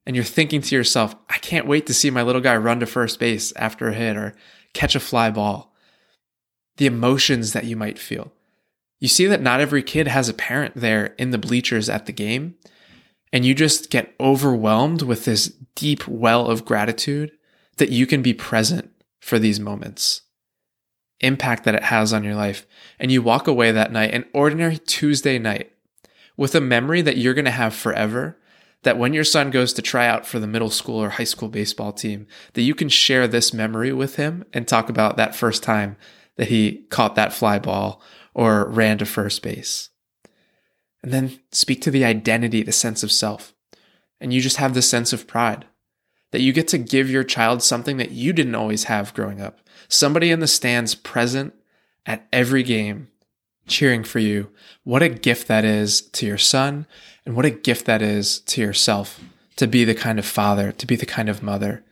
And 0.05 0.17
you're 0.17 0.25
thinking 0.25 0.61
to 0.61 0.75
yourself, 0.75 1.15
I 1.31 1.39
can't 1.39 1.69
wait 1.69 1.87
to 1.87 1.95
see 1.95 2.11
my 2.11 2.23
little 2.23 2.41
guy 2.41 2.57
run 2.57 2.81
to 2.81 2.87
first 2.87 3.21
base 3.21 3.53
after 3.55 3.87
a 3.87 3.95
hit 3.95 4.17
or 4.17 4.35
catch 4.73 4.97
a 4.97 5.01
fly 5.01 5.31
ball. 5.31 5.73
The 6.79 6.87
emotions 6.87 7.53
that 7.53 7.65
you 7.65 7.77
might 7.77 8.01
feel. 8.01 8.33
You 8.99 9.07
see 9.07 9.27
that 9.27 9.41
not 9.41 9.61
every 9.61 9.85
kid 9.85 10.09
has 10.09 10.29
a 10.29 10.35
parent 10.35 10.75
there 10.75 11.15
in 11.17 11.31
the 11.31 11.39
bleachers 11.39 11.89
at 11.89 12.07
the 12.07 12.13
game, 12.13 12.57
and 13.33 13.45
you 13.45 13.55
just 13.55 13.89
get 13.89 14.17
overwhelmed 14.19 15.03
with 15.03 15.27
this 15.27 15.55
deep 15.77 16.09
well 16.09 16.49
of 16.49 16.65
gratitude 16.65 17.31
that 17.77 17.91
you 17.91 18.05
can 18.05 18.21
be 18.21 18.35
present 18.35 18.91
for 19.21 19.39
these 19.39 19.61
moments. 19.61 20.23
Impact 21.21 21.65
that 21.65 21.75
it 21.75 21.85
has 21.85 22.13
on 22.13 22.25
your 22.25 22.35
life. 22.35 22.67
And 22.99 23.11
you 23.11 23.23
walk 23.23 23.47
away 23.47 23.73
that 23.73 23.93
night, 23.93 24.13
an 24.13 24.27
ordinary 24.35 24.79
Tuesday 24.79 25.39
night, 25.39 25.73
with 26.37 26.55
a 26.55 26.61
memory 26.61 27.03
that 27.03 27.17
you're 27.17 27.35
going 27.35 27.47
to 27.47 27.51
have 27.51 27.75
forever 27.75 28.39
that 28.83 28.99
when 28.99 29.13
your 29.13 29.25
son 29.25 29.51
goes 29.51 29.73
to 29.73 29.83
try 29.83 30.07
out 30.07 30.27
for 30.27 30.39
the 30.39 30.47
middle 30.47 30.71
school 30.71 31.03
or 31.03 31.09
high 31.09 31.25
school 31.25 31.49
baseball 31.49 31.93
team, 31.93 32.27
that 32.53 32.63
you 32.63 32.75
can 32.75 32.89
share 32.89 33.27
this 33.27 33.53
memory 33.53 33.93
with 33.93 34.17
him 34.17 34.45
and 34.53 34.69
talk 34.69 34.89
about 34.89 35.17
that 35.17 35.35
first 35.35 35.63
time 35.63 35.97
that 36.37 36.49
he 36.49 36.85
caught 36.91 37.15
that 37.17 37.33
fly 37.33 37.59
ball 37.59 38.01
or 38.33 38.69
ran 38.69 38.99
to 38.99 39.07
first 39.07 39.43
base. 39.43 39.91
And 41.03 41.13
then 41.13 41.41
speak 41.51 41.81
to 41.83 41.91
the 41.91 42.05
identity, 42.05 42.63
the 42.63 42.73
sense 42.73 43.03
of 43.03 43.11
self. 43.11 43.55
And 44.21 44.33
you 44.33 44.41
just 44.41 44.59
have 44.59 44.75
this 44.75 44.89
sense 44.89 45.13
of 45.13 45.27
pride 45.27 45.67
that 46.33 46.41
you 46.41 46.53
get 46.53 46.69
to 46.69 46.79
give 46.79 47.11
your 47.11 47.25
child 47.25 47.63
something 47.63 47.97
that 47.97 48.11
you 48.11 48.33
didn't 48.33 48.55
always 48.55 48.85
have 48.85 49.15
growing 49.15 49.41
up. 49.41 49.61
Somebody 49.89 50.31
in 50.31 50.41
the 50.41 50.47
stands 50.47 50.95
present 50.95 51.55
at 52.05 52.27
every 52.33 52.63
game 52.63 53.09
cheering 53.67 54.05
for 54.05 54.19
you. 54.19 54.51
What 54.85 55.03
a 55.03 55.09
gift 55.09 55.49
that 55.49 55.65
is 55.65 56.01
to 56.01 56.27
your 56.27 56.39
son, 56.39 56.87
and 57.25 57.35
what 57.35 57.45
a 57.45 57.51
gift 57.51 57.87
that 57.87 58.03
is 58.03 58.41
to 58.41 58.61
yourself 58.61 59.21
to 59.57 59.67
be 59.67 59.85
the 59.85 59.95
kind 59.95 60.19
of 60.19 60.25
father, 60.25 60.73
to 60.73 60.87
be 60.87 60.97
the 60.97 61.07
kind 61.07 61.29
of 61.29 61.43
mother 61.43 61.85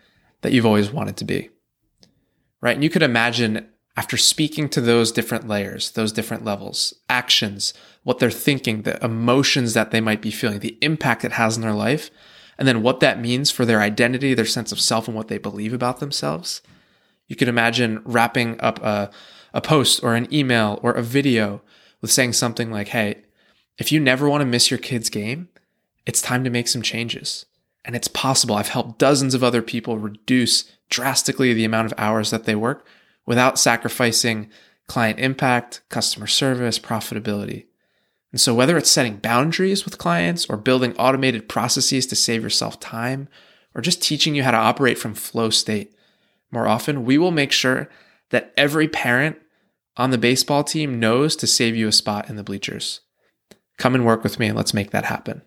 that 0.42 0.52
you've 0.52 0.66
always 0.66 0.90
wanted 0.90 1.16
to 1.16 1.24
be. 1.24 1.50
Right? 2.60 2.76
And 2.76 2.84
you 2.84 2.90
could 2.90 3.02
imagine 3.02 3.66
after 3.96 4.16
speaking 4.16 4.68
to 4.70 4.80
those 4.80 5.12
different 5.12 5.48
layers, 5.48 5.92
those 5.92 6.12
different 6.12 6.44
levels, 6.44 6.94
actions, 7.08 7.72
what 8.02 8.18
they're 8.18 8.30
thinking, 8.30 8.82
the 8.82 9.02
emotions 9.04 9.74
that 9.74 9.90
they 9.90 10.00
might 10.00 10.20
be 10.20 10.30
feeling, 10.30 10.58
the 10.58 10.78
impact 10.80 11.24
it 11.24 11.32
has 11.32 11.56
in 11.56 11.62
their 11.62 11.72
life, 11.72 12.10
and 12.58 12.68
then 12.68 12.82
what 12.82 13.00
that 13.00 13.20
means 13.20 13.50
for 13.50 13.64
their 13.64 13.80
identity, 13.80 14.34
their 14.34 14.44
sense 14.44 14.72
of 14.72 14.80
self, 14.80 15.08
and 15.08 15.16
what 15.16 15.28
they 15.28 15.38
believe 15.38 15.72
about 15.72 16.00
themselves. 16.00 16.62
You 17.28 17.36
could 17.36 17.48
imagine 17.48 18.02
wrapping 18.04 18.60
up 18.60 18.82
a 18.82 19.10
a 19.54 19.60
post 19.60 20.02
or 20.02 20.14
an 20.14 20.32
email 20.34 20.78
or 20.82 20.92
a 20.92 21.02
video 21.02 21.62
with 22.02 22.10
saying 22.10 22.34
something 22.34 22.70
like, 22.70 22.88
Hey, 22.88 23.22
if 23.78 23.90
you 23.90 24.00
never 24.00 24.28
want 24.28 24.42
to 24.42 24.46
miss 24.46 24.70
your 24.70 24.78
kid's 24.78 25.08
game, 25.08 25.48
it's 26.04 26.20
time 26.20 26.44
to 26.44 26.50
make 26.50 26.68
some 26.68 26.82
changes. 26.82 27.46
And 27.84 27.96
it's 27.96 28.08
possible. 28.08 28.56
I've 28.56 28.68
helped 28.68 28.98
dozens 28.98 29.32
of 29.34 29.44
other 29.44 29.62
people 29.62 29.98
reduce 29.98 30.64
drastically 30.90 31.54
the 31.54 31.64
amount 31.64 31.86
of 31.86 31.98
hours 31.98 32.30
that 32.30 32.44
they 32.44 32.54
work 32.54 32.86
without 33.26 33.58
sacrificing 33.58 34.50
client 34.86 35.18
impact, 35.18 35.82
customer 35.88 36.26
service, 36.26 36.78
profitability. 36.78 37.66
And 38.34 38.40
so, 38.40 38.52
whether 38.52 38.76
it's 38.76 38.90
setting 38.90 39.18
boundaries 39.18 39.84
with 39.84 39.96
clients 39.96 40.46
or 40.50 40.56
building 40.56 40.92
automated 40.96 41.48
processes 41.48 42.04
to 42.08 42.16
save 42.16 42.42
yourself 42.42 42.80
time, 42.80 43.28
or 43.76 43.80
just 43.80 44.02
teaching 44.02 44.34
you 44.34 44.42
how 44.42 44.50
to 44.50 44.56
operate 44.56 44.98
from 44.98 45.14
flow 45.14 45.50
state, 45.50 45.94
more 46.50 46.66
often, 46.66 47.04
we 47.04 47.16
will 47.16 47.30
make 47.30 47.52
sure 47.52 47.88
that 48.30 48.52
every 48.56 48.88
parent 48.88 49.36
on 49.96 50.10
the 50.10 50.18
baseball 50.18 50.64
team 50.64 50.98
knows 50.98 51.36
to 51.36 51.46
save 51.46 51.76
you 51.76 51.86
a 51.86 51.92
spot 51.92 52.28
in 52.28 52.34
the 52.34 52.42
bleachers. 52.42 53.02
Come 53.78 53.94
and 53.94 54.04
work 54.04 54.24
with 54.24 54.40
me 54.40 54.48
and 54.48 54.56
let's 54.56 54.74
make 54.74 54.90
that 54.90 55.04
happen. 55.04 55.42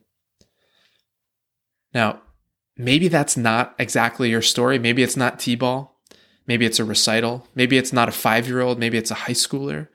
Now, 1.94 2.22
maybe 2.78 3.10
that's 3.10 3.36
not 3.36 3.76
exactly 3.78 4.30
your 4.30 4.42
story. 4.42 4.80
Maybe 4.80 5.04
it's 5.04 5.18
not 5.18 5.40
T 5.40 5.58
ball. 5.58 6.00
Maybe 6.48 6.66
it's 6.66 6.80
a 6.80 6.86
recital. 6.86 7.50
Maybe 7.54 7.78
it's 7.78 7.92
not 7.92 8.08
a 8.08 8.14
five 8.14 8.48
year 8.48 8.62
old. 8.62 8.80
Maybe 8.80 8.98
it's 8.98 9.12
a 9.12 9.16
high 9.26 9.34
schooler. 9.34 9.90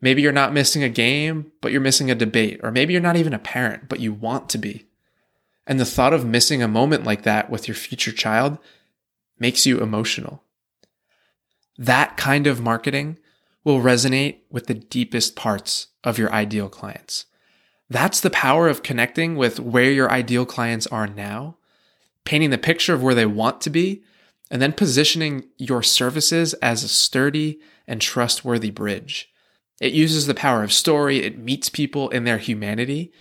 Maybe 0.00 0.22
you're 0.22 0.32
not 0.32 0.52
missing 0.52 0.82
a 0.82 0.88
game, 0.88 1.52
but 1.60 1.72
you're 1.72 1.80
missing 1.80 2.10
a 2.10 2.14
debate. 2.14 2.60
Or 2.62 2.70
maybe 2.70 2.92
you're 2.92 3.02
not 3.02 3.16
even 3.16 3.34
a 3.34 3.38
parent, 3.38 3.88
but 3.88 4.00
you 4.00 4.12
want 4.12 4.48
to 4.50 4.58
be. 4.58 4.86
And 5.66 5.78
the 5.78 5.84
thought 5.84 6.12
of 6.12 6.24
missing 6.24 6.62
a 6.62 6.68
moment 6.68 7.04
like 7.04 7.22
that 7.22 7.50
with 7.50 7.68
your 7.68 7.74
future 7.74 8.12
child 8.12 8.58
makes 9.38 9.66
you 9.66 9.80
emotional. 9.80 10.42
That 11.76 12.16
kind 12.16 12.46
of 12.46 12.60
marketing 12.60 13.18
will 13.64 13.80
resonate 13.80 14.38
with 14.50 14.66
the 14.66 14.74
deepest 14.74 15.36
parts 15.36 15.88
of 16.04 16.18
your 16.18 16.32
ideal 16.32 16.68
clients. 16.68 17.26
That's 17.90 18.20
the 18.20 18.30
power 18.30 18.68
of 18.68 18.82
connecting 18.82 19.36
with 19.36 19.60
where 19.60 19.90
your 19.90 20.10
ideal 20.10 20.46
clients 20.46 20.86
are 20.88 21.06
now, 21.06 21.56
painting 22.24 22.50
the 22.50 22.58
picture 22.58 22.94
of 22.94 23.02
where 23.02 23.14
they 23.14 23.26
want 23.26 23.60
to 23.62 23.70
be, 23.70 24.02
and 24.50 24.60
then 24.62 24.72
positioning 24.72 25.44
your 25.58 25.82
services 25.82 26.54
as 26.54 26.82
a 26.82 26.88
sturdy 26.88 27.60
and 27.86 28.00
trustworthy 28.00 28.70
bridge. 28.70 29.30
It 29.80 29.92
uses 29.92 30.26
the 30.26 30.34
power 30.34 30.62
of 30.62 30.72
story, 30.72 31.22
it 31.22 31.38
meets 31.38 31.68
people 31.68 32.08
in 32.10 32.24
their 32.24 32.38
humanity, 32.38 33.12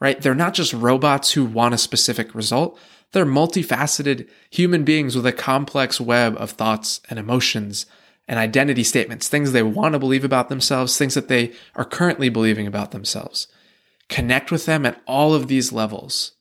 right? 0.00 0.20
They're 0.20 0.34
not 0.34 0.54
just 0.54 0.72
robots 0.72 1.32
who 1.32 1.44
want 1.44 1.74
a 1.74 1.78
specific 1.78 2.34
result. 2.34 2.78
They're 3.12 3.26
multifaceted 3.26 4.28
human 4.50 4.84
beings 4.84 5.14
with 5.14 5.26
a 5.26 5.32
complex 5.32 6.00
web 6.00 6.36
of 6.36 6.50
thoughts 6.52 7.00
and 7.10 7.18
emotions 7.18 7.86
and 8.26 8.38
identity 8.38 8.84
statements, 8.84 9.28
things 9.28 9.52
they 9.52 9.62
want 9.62 9.92
to 9.92 9.98
believe 9.98 10.24
about 10.24 10.48
themselves, 10.48 10.96
things 10.96 11.14
that 11.14 11.28
they 11.28 11.52
are 11.74 11.84
currently 11.84 12.28
believing 12.28 12.66
about 12.66 12.92
themselves. 12.92 13.48
Connect 14.08 14.50
with 14.50 14.66
them 14.66 14.86
at 14.86 15.00
all 15.06 15.34
of 15.34 15.48
these 15.48 15.72
levels. 15.72 16.32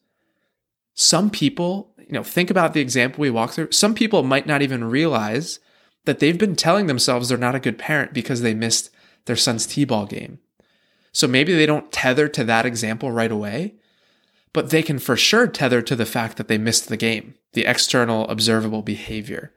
Some 0.93 1.29
people, 1.29 1.91
you 1.97 2.13
know, 2.13 2.23
think 2.23 2.49
about 2.49 2.73
the 2.73 2.81
example 2.81 3.21
we 3.21 3.29
walked 3.29 3.53
through. 3.53 3.71
Some 3.71 3.95
people 3.95 4.21
might 4.21 4.45
not 4.45 4.61
even 4.61 4.83
realize 4.83 5.59
that 6.05 6.19
they've 6.19 6.37
been 6.37 6.55
telling 6.55 6.87
themselves 6.87 7.29
they're 7.29 7.37
not 7.37 7.55
a 7.55 7.59
good 7.59 7.77
parent 7.77 8.13
because 8.13 8.41
they 8.41 8.53
missed 8.53 8.91
their 9.29 9.37
son's 9.37 9.65
T-ball 9.65 10.05
game. 10.05 10.39
So 11.13 11.27
maybe 11.27 11.55
they 11.55 11.65
don't 11.65 11.91
tether 11.91 12.27
to 12.27 12.43
that 12.43 12.65
example 12.65 13.11
right 13.11 13.31
away, 13.31 13.75
but 14.51 14.69
they 14.69 14.83
can 14.83 14.99
for 14.99 15.15
sure 15.15 15.47
tether 15.47 15.81
to 15.81 15.95
the 15.95 16.05
fact 16.05 16.35
that 16.35 16.49
they 16.49 16.57
missed 16.57 16.89
the 16.89 16.97
game, 16.97 17.35
the 17.53 17.65
external 17.65 18.27
observable 18.27 18.81
behavior 18.81 19.53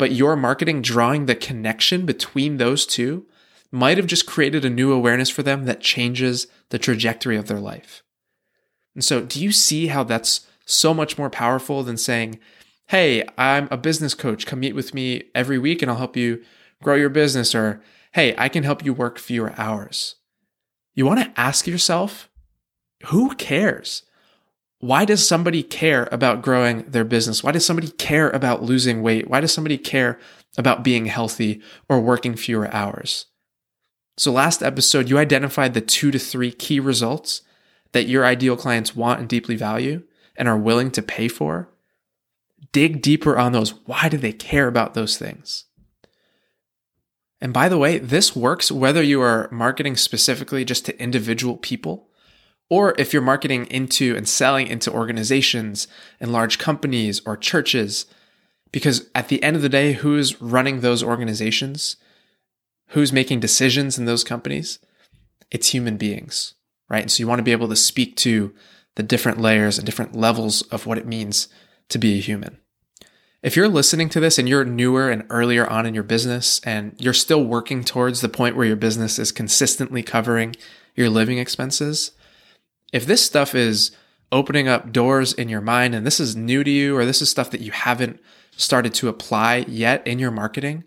but 0.00 0.12
your 0.12 0.34
marketing 0.34 0.80
drawing 0.80 1.26
the 1.26 1.34
connection 1.34 2.06
between 2.06 2.56
those 2.56 2.86
two 2.86 3.26
might 3.70 3.98
have 3.98 4.06
just 4.06 4.24
created 4.24 4.64
a 4.64 4.70
new 4.70 4.92
awareness 4.92 5.28
for 5.28 5.42
them 5.42 5.66
that 5.66 5.82
changes 5.82 6.46
the 6.70 6.78
trajectory 6.78 7.36
of 7.36 7.48
their 7.48 7.60
life. 7.60 8.02
And 8.94 9.04
so, 9.04 9.20
do 9.20 9.38
you 9.38 9.52
see 9.52 9.88
how 9.88 10.02
that's 10.02 10.46
so 10.64 10.94
much 10.94 11.18
more 11.18 11.28
powerful 11.28 11.82
than 11.82 11.98
saying, 11.98 12.40
Hey, 12.86 13.24
I'm 13.36 13.68
a 13.70 13.76
business 13.76 14.14
coach. 14.14 14.46
Come 14.46 14.60
meet 14.60 14.74
with 14.74 14.94
me 14.94 15.24
every 15.34 15.58
week 15.58 15.82
and 15.82 15.90
I'll 15.90 15.98
help 15.98 16.16
you 16.16 16.42
grow 16.82 16.94
your 16.94 17.10
business. 17.10 17.54
Or, 17.54 17.82
Hey, 18.12 18.34
I 18.36 18.48
can 18.48 18.64
help 18.64 18.84
you 18.84 18.92
work 18.92 19.18
fewer 19.18 19.54
hours. 19.56 20.16
You 20.94 21.06
want 21.06 21.20
to 21.20 21.40
ask 21.40 21.66
yourself, 21.66 22.28
who 23.06 23.34
cares? 23.36 24.02
why 24.80 25.04
does 25.04 25.26
somebody 25.26 25.62
care 25.62 26.08
about 26.10 26.42
growing 26.42 26.84
their 26.90 27.04
business? 27.04 27.44
Why 27.44 27.52
does 27.52 27.66
somebody 27.66 27.90
care 27.90 28.30
about 28.30 28.62
losing 28.62 29.02
weight? 29.02 29.28
Why 29.28 29.40
does 29.40 29.52
somebody 29.52 29.76
care 29.76 30.18
about 30.56 30.82
being 30.82 31.04
healthy 31.04 31.60
or 31.88 32.00
working 32.00 32.34
fewer 32.34 32.72
hours? 32.74 33.26
So, 34.16 34.32
last 34.32 34.62
episode, 34.62 35.08
you 35.08 35.18
identified 35.18 35.74
the 35.74 35.82
two 35.82 36.10
to 36.10 36.18
three 36.18 36.50
key 36.50 36.80
results 36.80 37.42
that 37.92 38.08
your 38.08 38.24
ideal 38.24 38.56
clients 38.56 38.96
want 38.96 39.20
and 39.20 39.28
deeply 39.28 39.54
value 39.54 40.02
and 40.34 40.48
are 40.48 40.58
willing 40.58 40.90
to 40.92 41.02
pay 41.02 41.28
for. 41.28 41.68
Dig 42.72 43.02
deeper 43.02 43.38
on 43.38 43.52
those. 43.52 43.70
Why 43.86 44.08
do 44.08 44.16
they 44.16 44.32
care 44.32 44.66
about 44.66 44.94
those 44.94 45.18
things? 45.18 45.66
And 47.40 47.52
by 47.52 47.68
the 47.68 47.78
way, 47.78 47.98
this 47.98 48.36
works 48.36 48.70
whether 48.70 49.02
you 49.02 49.20
are 49.22 49.48
marketing 49.50 49.96
specifically 49.96 50.64
just 50.64 50.84
to 50.86 51.02
individual 51.02 51.56
people 51.56 52.10
or 52.70 52.94
if 52.98 53.12
you're 53.12 53.20
marketing 53.20 53.66
into 53.66 54.16
and 54.16 54.28
selling 54.28 54.68
into 54.68 54.92
organizations 54.92 55.88
and 56.20 56.32
large 56.32 56.58
companies 56.58 57.20
or 57.26 57.36
churches, 57.36 58.06
because 58.70 59.10
at 59.14 59.28
the 59.28 59.42
end 59.42 59.56
of 59.56 59.62
the 59.62 59.68
day, 59.68 59.92
who's 59.92 60.40
running 60.40 60.80
those 60.80 61.02
organizations? 61.02 61.96
Who's 62.90 63.12
making 63.12 63.40
decisions 63.40 63.98
in 63.98 64.04
those 64.04 64.22
companies? 64.22 64.78
It's 65.50 65.68
human 65.68 65.96
beings, 65.96 66.54
right? 66.88 67.02
And 67.02 67.10
so 67.10 67.20
you 67.20 67.26
want 67.26 67.40
to 67.40 67.44
be 67.44 67.52
able 67.52 67.68
to 67.68 67.76
speak 67.76 68.16
to 68.18 68.54
the 68.94 69.02
different 69.02 69.40
layers 69.40 69.76
and 69.76 69.84
different 69.84 70.14
levels 70.14 70.62
of 70.62 70.86
what 70.86 70.98
it 70.98 71.06
means 71.06 71.48
to 71.88 71.98
be 71.98 72.18
a 72.18 72.20
human. 72.20 72.58
If 73.42 73.56
you're 73.56 73.68
listening 73.68 74.10
to 74.10 74.20
this 74.20 74.38
and 74.38 74.46
you're 74.46 74.66
newer 74.66 75.10
and 75.10 75.24
earlier 75.30 75.66
on 75.66 75.86
in 75.86 75.94
your 75.94 76.02
business 76.02 76.60
and 76.62 76.94
you're 76.98 77.14
still 77.14 77.42
working 77.42 77.82
towards 77.82 78.20
the 78.20 78.28
point 78.28 78.54
where 78.54 78.66
your 78.66 78.76
business 78.76 79.18
is 79.18 79.32
consistently 79.32 80.02
covering 80.02 80.56
your 80.94 81.08
living 81.08 81.38
expenses, 81.38 82.12
if 82.92 83.06
this 83.06 83.24
stuff 83.24 83.54
is 83.54 83.92
opening 84.30 84.68
up 84.68 84.92
doors 84.92 85.32
in 85.32 85.48
your 85.48 85.62
mind 85.62 85.94
and 85.94 86.06
this 86.06 86.20
is 86.20 86.36
new 86.36 86.62
to 86.62 86.70
you 86.70 86.94
or 86.94 87.06
this 87.06 87.22
is 87.22 87.30
stuff 87.30 87.50
that 87.50 87.62
you 87.62 87.72
haven't 87.72 88.20
started 88.56 88.92
to 88.94 89.08
apply 89.08 89.64
yet 89.66 90.06
in 90.06 90.18
your 90.18 90.30
marketing, 90.30 90.84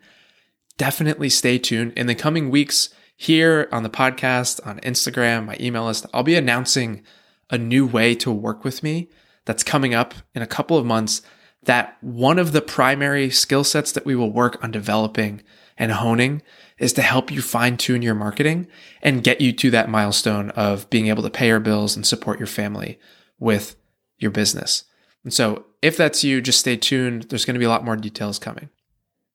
definitely 0.78 1.30
stay 1.30 1.58
tuned. 1.58 1.92
In 1.94 2.06
the 2.06 2.14
coming 2.14 2.52
weeks, 2.52 2.90
here 3.18 3.68
on 3.72 3.82
the 3.82 3.90
podcast, 3.90 4.66
on 4.66 4.80
Instagram, 4.82 5.46
my 5.46 5.58
email 5.60 5.86
list, 5.86 6.06
I'll 6.14 6.24
be 6.24 6.36
announcing 6.36 7.04
a 7.50 7.58
new 7.58 7.88
way 7.88 8.14
to 8.16 8.32
work 8.32 8.64
with 8.64 8.84
me 8.84 9.10
that's 9.46 9.64
coming 9.64 9.96
up 9.96 10.14
in 10.36 10.44
a 10.44 10.48
couple 10.48 10.78
of 10.78 10.86
months. 10.86 11.24
That 11.66 11.98
one 12.02 12.40
of 12.40 12.52
the 12.52 12.62
primary 12.62 13.30
skill 13.30 13.64
sets 13.64 13.92
that 13.94 14.06
we 14.06 14.16
will 14.16 14.32
work 14.32 14.62
on 14.64 14.72
developing 14.72 15.42
and 15.78 15.92
honing 15.92 16.42
is 16.78 16.94
to 16.94 17.02
help 17.02 17.32
you 17.32 17.42
fine 17.42 17.78
tune 17.78 18.02
your 18.02 18.16
marketing 18.16 18.68
and 19.02 19.24
get 19.24 19.42
you 19.42 19.54
to 19.54 19.72
that 19.72 19.90
milestone 19.90 20.50
of 20.52 20.90
being 20.90 21.08
able 21.08 21.24
to 21.24 21.30
pay 21.30 21.48
your 21.48 21.60
bills 21.60 21.96
and 21.96 22.06
support 22.06 22.40
your 22.40 22.48
family 22.48 23.00
with 23.40 23.76
your 24.18 24.32
business. 24.32 24.86
And 25.24 25.34
so 25.34 25.66
if 25.82 25.98
that's 25.98 26.24
you, 26.24 26.42
just 26.42 26.60
stay 26.60 26.76
tuned. 26.76 27.24
There's 27.24 27.46
going 27.46 27.56
to 27.56 27.60
be 27.60 27.66
a 27.66 27.70
lot 27.70 27.86
more 27.86 27.96
details 27.96 28.40
coming. 28.40 28.70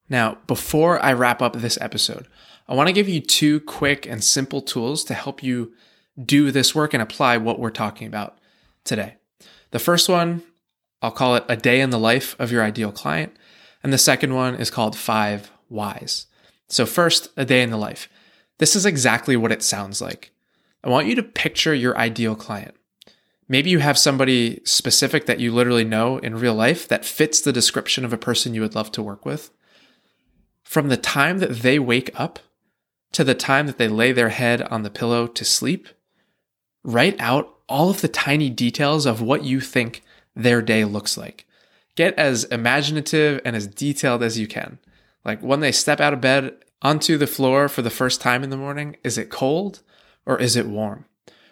Now, 0.09 0.39
before 0.47 1.03
I 1.03 1.13
wrap 1.13 1.43
up 1.43 1.55
this 1.55 1.79
episode, 1.81 2.27
I 2.67 2.75
want 2.75 2.89
to 2.89 2.93
give 2.93 3.09
you 3.09 3.21
two 3.21 3.61
quick 3.61 4.07
and 4.07 4.23
simple 4.23 4.61
tools 4.61 5.05
to 5.05 5.15
help 5.15 5.43
you 5.43 5.73
do 6.23 6.51
this 6.51 6.75
work 6.75 6.95
and 6.95 7.03
apply 7.03 7.37
what 7.37 7.59
we're 7.59 7.71
talking 7.71 8.07
about 8.07 8.39
today. 8.85 9.17
The 9.71 9.79
first 9.79 10.09
one, 10.09 10.43
I'll 11.03 11.11
call 11.11 11.37
it 11.37 11.45
a 11.49 11.57
day 11.57 11.81
in 11.81 11.91
the 11.91 11.99
life 11.99 12.35
of 12.39 12.51
your 12.51 12.63
ideal 12.63 12.93
client. 12.93 13.37
And 13.83 13.93
the 13.93 13.99
second 13.99 14.35
one 14.35 14.55
is 14.57 14.71
called 14.71 14.97
five 14.97 15.51
whys. 15.69 16.27
So, 16.69 16.85
first, 16.85 17.31
a 17.37 17.45
day 17.45 17.63
in 17.63 17.71
the 17.71 17.77
life. 17.77 18.09
This 18.59 18.75
is 18.75 18.85
exactly 18.85 19.37
what 19.37 19.53
it 19.53 19.63
sounds 19.63 20.01
like. 20.01 20.33
I 20.83 20.89
want 20.89 21.07
you 21.07 21.15
to 21.15 21.23
picture 21.23 21.75
your 21.75 21.97
ideal 21.97 22.35
client. 22.35 22.75
Maybe 23.49 23.71
you 23.71 23.79
have 23.79 23.97
somebody 23.97 24.61
specific 24.65 25.27
that 25.27 25.41
you 25.41 25.53
literally 25.53 25.85
know 25.85 26.19
in 26.19 26.37
real 26.37 26.55
life 26.55 26.87
that 26.89 27.05
fits 27.05 27.41
the 27.41 27.53
description 27.53 28.05
of 28.05 28.13
a 28.13 28.19
person 28.19 28.53
you 28.53 28.61
would 28.61 28.75
love 28.75 28.93
to 28.93 29.03
work 29.03 29.25
with. 29.25 29.51
From 30.65 30.89
the 30.89 30.99
time 30.99 31.39
that 31.39 31.61
they 31.63 31.79
wake 31.79 32.11
up 32.15 32.41
to 33.13 33.25
the 33.25 33.35
time 33.35 33.67
that 33.67 33.79
they 33.79 33.89
lay 33.89 34.13
their 34.13 34.29
head 34.29 34.61
on 34.63 34.83
the 34.83 34.91
pillow 34.91 35.27
to 35.27 35.45
sleep, 35.45 35.89
write 36.85 37.19
out 37.19 37.55
all 37.69 37.89
of 37.89 38.03
the 38.03 38.09
tiny 38.09 38.51
details 38.51 39.07
of 39.07 39.23
what 39.23 39.45
you 39.45 39.61
think 39.61 40.03
their 40.39 40.63
day 40.63 40.85
looks 40.85 41.19
like. 41.19 41.45
Get 41.97 42.15
as 42.15 42.45
imaginative 42.45 43.41
and 43.45 43.57
as 43.57 43.67
detailed 43.67 44.23
as 44.23 44.39
you 44.39 44.47
can. 44.47 44.79
Like 45.25 45.43
when 45.43 45.61
they 45.61 45.73
step 45.73 46.01
out 46.01 46.15
of 46.15 46.21
bed 46.21 46.55
onto 46.81 47.19
the 47.19 47.27
floor 47.27 47.69
for 47.69 47.83
the 47.83 47.91
first 47.91 48.21
time 48.21 48.45
in 48.45 48.51
the 48.51 48.57
morning, 48.57 48.97
is 49.03 49.19
it 49.19 49.31
cold 49.31 49.83
or 50.25 50.41
is 50.41 50.55
it 50.55 50.67
warm? 50.67 51.05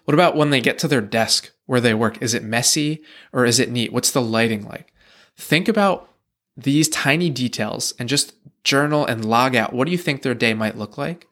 What 0.05 0.15
about 0.15 0.37
when 0.37 0.51
they 0.51 0.61
get 0.61 0.79
to 0.79 0.89
their 0.89 1.01
desk 1.01 1.51
where 1.67 1.81
they 1.81 1.95
work? 1.95 2.23
Is 2.23 2.33
it 2.33 2.45
messy 2.45 3.03
or 3.33 3.45
is 3.45 3.59
it 3.59 3.73
neat? 3.73 3.93
What's 3.93 4.13
the 4.13 4.23
lighting 4.23 4.65
like? 4.65 4.93
Think 5.37 5.67
about 5.67 6.09
these 6.57 6.89
tiny 6.89 7.29
details 7.29 7.93
and 7.99 8.09
just 8.09 8.35
journal 8.63 9.05
and 9.05 9.25
log 9.25 9.55
out 9.57 9.73
what 9.73 9.87
do 9.87 9.93
you 9.93 9.99
think 9.99 10.23
their 10.23 10.35
day 10.35 10.55
might 10.55 10.79
look 10.79 10.97
like? 10.97 11.27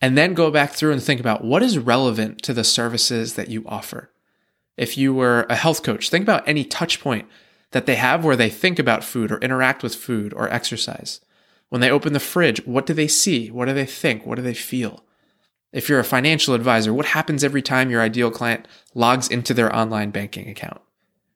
And 0.00 0.18
then 0.18 0.34
go 0.34 0.50
back 0.50 0.72
through 0.72 0.92
and 0.92 1.02
think 1.02 1.20
about 1.20 1.42
what 1.42 1.62
is 1.62 1.78
relevant 1.78 2.42
to 2.42 2.52
the 2.52 2.64
services 2.64 3.34
that 3.34 3.48
you 3.48 3.64
offer. 3.66 4.11
If 4.76 4.96
you 4.96 5.12
were 5.12 5.46
a 5.48 5.56
health 5.56 5.82
coach, 5.82 6.08
think 6.08 6.22
about 6.22 6.46
any 6.48 6.64
touch 6.64 7.00
point 7.00 7.28
that 7.72 7.86
they 7.86 7.96
have 7.96 8.24
where 8.24 8.36
they 8.36 8.50
think 8.50 8.78
about 8.78 9.04
food 9.04 9.30
or 9.30 9.38
interact 9.38 9.82
with 9.82 9.94
food 9.94 10.32
or 10.34 10.48
exercise. 10.48 11.20
When 11.68 11.80
they 11.80 11.90
open 11.90 12.12
the 12.12 12.20
fridge, 12.20 12.64
what 12.66 12.86
do 12.86 12.92
they 12.94 13.08
see? 13.08 13.50
What 13.50 13.66
do 13.66 13.74
they 13.74 13.86
think? 13.86 14.26
What 14.26 14.36
do 14.36 14.42
they 14.42 14.54
feel? 14.54 15.04
If 15.72 15.88
you're 15.88 16.00
a 16.00 16.04
financial 16.04 16.54
advisor, 16.54 16.92
what 16.92 17.06
happens 17.06 17.42
every 17.42 17.62
time 17.62 17.90
your 17.90 18.02
ideal 18.02 18.30
client 18.30 18.68
logs 18.94 19.28
into 19.28 19.54
their 19.54 19.74
online 19.74 20.10
banking 20.10 20.48
account? 20.48 20.80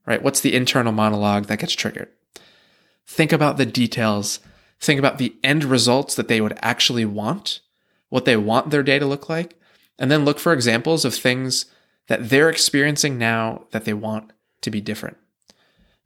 Right? 0.05 0.23
What's 0.23 0.41
the 0.41 0.55
internal 0.55 0.93
monologue 0.93 1.47
that 1.47 1.59
gets 1.59 1.73
triggered? 1.73 2.11
Think 3.07 3.33
about 3.33 3.57
the 3.57 3.65
details. 3.65 4.41
Think 4.79 4.99
about 4.99 5.17
the 5.17 5.35
end 5.43 5.65
results 5.65 6.15
that 6.17 6.29
they 6.29 6.41
would 6.43 6.59
actually 6.61 7.07
want. 7.07 7.61
what 8.09 8.25
they 8.25 8.37
want 8.37 8.71
their 8.71 8.83
day 8.83 8.99
to 8.99 9.07
look 9.07 9.29
like, 9.29 9.59
and 9.99 10.11
then 10.11 10.25
look 10.25 10.39
for 10.39 10.53
examples 10.53 11.05
of 11.05 11.15
things 11.15 11.67
that 12.09 12.29
they're 12.29 12.51
experiencing 12.51 13.19
now 13.19 13.67
that 13.71 13.85
they 13.85 13.95
want 13.95 14.33
to 14.63 14.71
be 14.71 14.81
different. 14.81 15.17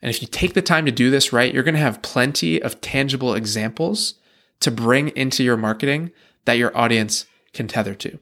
And 0.02 0.10
if 0.10 0.22
you 0.22 0.28
take 0.28 0.54
the 0.54 0.62
time 0.62 0.86
to 0.86 0.92
do 0.92 1.10
this 1.10 1.32
right, 1.32 1.52
you're 1.52 1.62
going 1.62 1.74
to 1.74 1.80
have 1.80 2.02
plenty 2.02 2.60
of 2.60 2.80
tangible 2.80 3.34
examples 3.34 4.14
to 4.60 4.70
bring 4.70 5.08
into 5.08 5.44
your 5.44 5.56
marketing 5.56 6.10
that 6.44 6.58
your 6.58 6.76
audience 6.76 7.26
can 7.52 7.68
tether 7.68 7.94
to. 7.94 8.18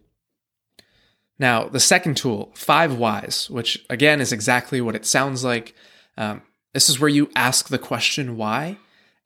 Now, 1.38 1.68
the 1.68 1.80
second 1.80 2.16
tool, 2.16 2.50
five 2.54 2.96
whys, 2.96 3.48
which 3.48 3.84
again 3.88 4.20
is 4.20 4.32
exactly 4.32 4.80
what 4.80 4.96
it 4.96 5.06
sounds 5.06 5.44
like. 5.44 5.74
Um, 6.16 6.42
this 6.74 6.88
is 6.88 6.98
where 6.98 7.08
you 7.08 7.30
ask 7.36 7.68
the 7.68 7.78
question 7.78 8.36
why 8.36 8.78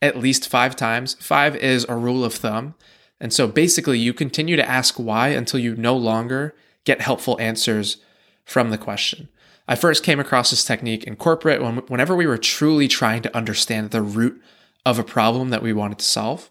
at 0.02 0.18
least 0.18 0.48
five 0.48 0.76
times. 0.76 1.14
Five 1.14 1.56
is 1.56 1.86
a 1.88 1.96
rule 1.96 2.24
of 2.24 2.34
thumb. 2.34 2.74
And 3.20 3.32
so 3.32 3.46
basically, 3.46 3.98
you 3.98 4.12
continue 4.12 4.56
to 4.56 4.68
ask 4.68 4.96
why 4.96 5.28
until 5.28 5.60
you 5.60 5.76
no 5.76 5.96
longer 5.96 6.54
get 6.84 7.00
helpful 7.00 7.40
answers 7.40 7.98
from 8.44 8.70
the 8.70 8.78
question. 8.78 9.28
I 9.68 9.74
first 9.74 10.02
came 10.02 10.20
across 10.20 10.50
this 10.50 10.64
technique 10.64 11.04
in 11.04 11.16
corporate 11.16 11.62
when, 11.62 11.78
whenever 11.88 12.16
we 12.16 12.26
were 12.26 12.38
truly 12.38 12.88
trying 12.88 13.22
to 13.22 13.36
understand 13.36 13.90
the 13.90 14.02
root 14.02 14.40
of 14.84 14.98
a 14.98 15.04
problem 15.04 15.50
that 15.50 15.62
we 15.62 15.72
wanted 15.72 15.98
to 15.98 16.04
solve. 16.04 16.50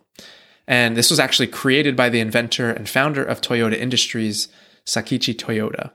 And 0.67 0.95
this 0.95 1.09
was 1.09 1.19
actually 1.19 1.47
created 1.47 1.95
by 1.95 2.09
the 2.09 2.21
inventor 2.21 2.71
and 2.71 2.87
founder 2.87 3.23
of 3.23 3.41
Toyota 3.41 3.77
Industries, 3.77 4.47
Sakichi 4.85 5.35
Toyota. 5.35 5.91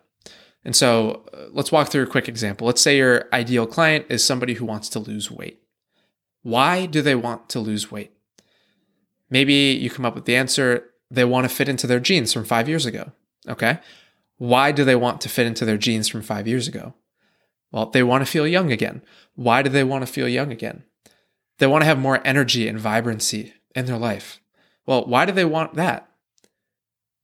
And 0.64 0.76
so 0.76 1.24
uh, 1.32 1.46
let's 1.52 1.72
walk 1.72 1.88
through 1.88 2.02
a 2.02 2.08
quick 2.08 2.28
example. 2.28 2.66
Let's 2.66 2.82
say 2.82 2.96
your 2.96 3.26
ideal 3.32 3.66
client 3.66 4.06
is 4.08 4.24
somebody 4.24 4.54
who 4.54 4.64
wants 4.64 4.88
to 4.90 4.98
lose 4.98 5.30
weight. 5.30 5.62
Why 6.42 6.86
do 6.86 7.02
they 7.02 7.14
want 7.14 7.48
to 7.50 7.60
lose 7.60 7.90
weight? 7.90 8.12
Maybe 9.30 9.54
you 9.54 9.90
come 9.90 10.04
up 10.04 10.14
with 10.14 10.26
the 10.26 10.36
answer 10.36 10.90
they 11.10 11.24
want 11.24 11.48
to 11.48 11.54
fit 11.54 11.68
into 11.68 11.86
their 11.86 12.00
jeans 12.00 12.32
from 12.32 12.44
five 12.44 12.68
years 12.68 12.84
ago. 12.84 13.12
Okay. 13.48 13.78
Why 14.38 14.72
do 14.72 14.84
they 14.84 14.96
want 14.96 15.20
to 15.22 15.28
fit 15.28 15.46
into 15.46 15.64
their 15.64 15.78
jeans 15.78 16.08
from 16.08 16.22
five 16.22 16.46
years 16.46 16.68
ago? 16.68 16.94
Well, 17.72 17.86
they 17.86 18.02
want 18.02 18.24
to 18.24 18.30
feel 18.30 18.46
young 18.46 18.70
again. 18.70 19.02
Why 19.34 19.62
do 19.62 19.70
they 19.70 19.84
want 19.84 20.06
to 20.06 20.12
feel 20.12 20.28
young 20.28 20.52
again? 20.52 20.84
They 21.58 21.66
want 21.66 21.82
to 21.82 21.86
have 21.86 21.98
more 21.98 22.20
energy 22.24 22.68
and 22.68 22.78
vibrancy 22.78 23.54
in 23.74 23.86
their 23.86 23.98
life. 23.98 24.40
Well, 24.84 25.04
why 25.06 25.24
do 25.24 25.32
they 25.32 25.44
want 25.44 25.74
that? 25.74 26.08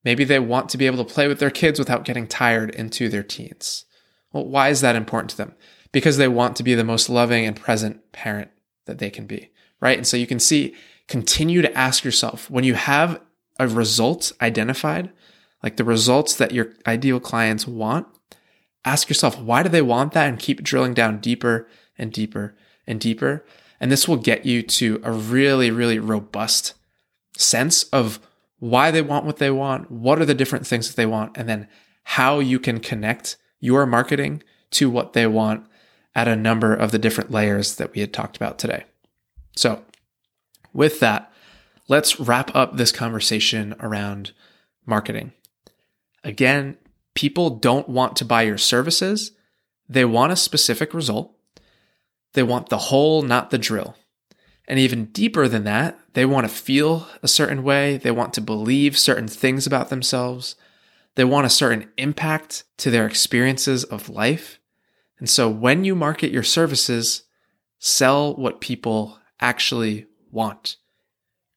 Maybe 0.05 0.25
they 0.25 0.40
want 0.40 0.68
to 0.70 0.79
be 0.79 0.87
able 0.87 1.05
to 1.05 1.14
play 1.14 1.29
with 1.29 1.38
their 1.38 1.51
kids 1.51 1.79
without 1.79 2.05
getting 2.05 2.27
tired 2.27 2.70
into 2.70 3.09
their 3.09 3.22
teens. 3.22 3.85
Well, 4.33 4.46
why 4.46 4.70
is 4.70 4.81
that 4.81 4.96
important 4.96 5.31
to 5.31 5.37
them? 5.37 5.55
Because 5.92 6.16
they 6.16 6.29
want 6.29 6.57
to 6.57 6.62
be 6.62 6.75
the 6.75 6.85
most 6.85 7.09
loving 7.09 7.46
and 7.46 7.55
present 7.55 8.12
parent 8.12 8.51
that 8.87 8.98
they 8.98 9.11
can 9.11 9.27
be, 9.27 9.51
right? 9.81 9.96
And 9.96 10.07
so 10.07 10.16
you 10.16 10.27
can 10.27 10.40
see, 10.40 10.75
continue 11.07 11.62
to 11.62 11.79
ask 11.79 12.05
yourself 12.05 12.51
when 12.51 12.64
you 12.64 12.75
have 12.75 13.20
a 13.61 13.68
result 13.68 14.33
identified, 14.40 15.12
like 15.62 15.77
the 15.77 15.85
results 15.85 16.37
that 16.37 16.53
your 16.53 16.72
ideal 16.87 17.20
clients 17.20 17.66
want, 17.66 18.07
ask 18.85 19.09
yourself, 19.09 19.38
why 19.38 19.62
do 19.62 19.68
they 19.68 19.83
want 19.83 20.12
that? 20.12 20.29
And 20.29 20.38
keep 20.38 20.62
drilling 20.62 20.94
down 20.94 21.20
deeper 21.20 21.68
and 21.96 22.12
deeper 22.12 22.57
and 22.87 23.01
deeper. 23.01 23.44
And 23.81 23.90
this 23.90 24.09
will 24.09 24.16
get 24.16 24.44
you 24.44 24.62
to 24.62 25.01
a 25.05 25.12
really, 25.12 25.70
really 25.70 25.98
robust 25.98 26.75
sense 27.37 27.85
of 27.85 28.20
why 28.59 28.90
they 28.90 29.03
want 29.03 29.25
what 29.25 29.38
they 29.38 29.51
want, 29.51 29.90
what 29.90 30.20
are 30.20 30.25
the 30.25 30.35
different 30.35 30.66
things 30.66 30.88
that 30.88 30.96
they 30.96 31.07
want, 31.07 31.37
and 31.37 31.48
then 31.48 31.68
how 32.05 32.38
you 32.38 32.61
can 32.61 32.79
connect 32.79 33.37
your 33.61 33.87
marketing 33.87 34.42
to 34.70 34.88
what 34.88 35.12
they 35.12 35.27
want 35.27 35.66
at 36.14 36.29
a 36.29 36.37
number 36.37 36.75
of 36.75 36.90
the 36.90 36.98
different 36.98 37.31
layers 37.31 37.77
that 37.77 37.92
we 37.94 38.01
had 38.01 38.12
talked 38.12 38.37
about 38.37 38.59
today. 38.59 38.85
So, 39.57 39.83
with 40.72 41.01
that, 41.01 41.33
let's 41.88 42.20
wrap 42.20 42.55
up 42.55 42.77
this 42.77 42.92
conversation 42.92 43.75
around 43.81 44.33
marketing. 44.87 45.33
Again, 46.24 46.76
people 47.14 47.50
don't 47.50 47.88
want 47.88 48.16
to 48.16 48.24
buy 48.24 48.42
your 48.42 48.58
services, 48.58 49.32
they 49.88 50.04
want 50.04 50.32
a 50.32 50.37
specific 50.37 50.94
result. 50.94 51.37
They 52.35 52.42
want 52.42 52.70
the 52.70 52.78
hole, 52.78 53.22
not 53.22 53.50
the 53.50 53.58
drill. 53.58 53.94
And 54.66 54.78
even 54.78 55.06
deeper 55.06 55.48
than 55.48 55.64
that, 55.64 55.98
they 56.14 56.24
want 56.24 56.48
to 56.48 56.54
feel 56.54 57.06
a 57.22 57.28
certain 57.28 57.62
way. 57.62 57.98
They 57.98 58.11
want 58.11 58.32
to 58.35 58.40
believe 58.40 58.98
certain 58.98 59.28
things 59.28 59.66
about 59.66 59.90
themselves. 59.90 60.56
They 61.14 61.24
want 61.24 61.46
a 61.46 61.50
certain 61.50 61.90
impact 61.98 62.64
to 62.78 62.90
their 62.90 63.06
experiences 63.06 63.85
of 63.85 64.08
life. 64.08 64.61
And 65.18 65.28
so 65.28 65.48
when 65.48 65.85
you 65.85 65.94
market 65.94 66.32
your 66.32 66.42
services, 66.42 67.24
sell 67.78 68.35
what 68.35 68.61
people 68.61 69.18
actually 69.40 70.06
want. 70.30 70.76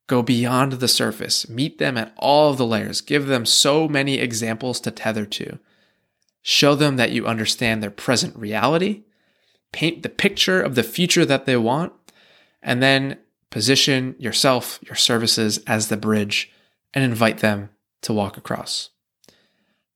Go 0.07 0.21
beyond 0.21 0.73
the 0.73 0.87
surface, 0.87 1.49
meet 1.49 1.79
them 1.79 1.97
at 1.97 2.13
all 2.17 2.51
of 2.51 2.57
the 2.57 2.65
layers, 2.65 3.01
give 3.01 3.25
them 3.25 3.45
so 3.45 3.87
many 3.87 4.19
examples 4.19 4.79
to 4.81 4.91
tether 4.91 5.25
to. 5.25 5.57
Show 6.43 6.75
them 6.75 6.97
that 6.97 7.11
you 7.11 7.25
understand 7.25 7.81
their 7.81 7.89
present 7.89 8.35
reality, 8.35 9.03
paint 9.71 10.03
the 10.03 10.09
picture 10.09 10.61
of 10.61 10.75
the 10.75 10.83
future 10.83 11.25
that 11.25 11.45
they 11.45 11.57
want, 11.57 11.91
and 12.61 12.83
then 12.83 13.17
position 13.49 14.15
yourself, 14.19 14.79
your 14.83 14.95
services 14.95 15.59
as 15.65 15.87
the 15.87 15.97
bridge 15.97 16.51
and 16.93 17.03
invite 17.03 17.39
them 17.39 17.69
to 18.01 18.13
walk 18.13 18.37
across. 18.37 18.89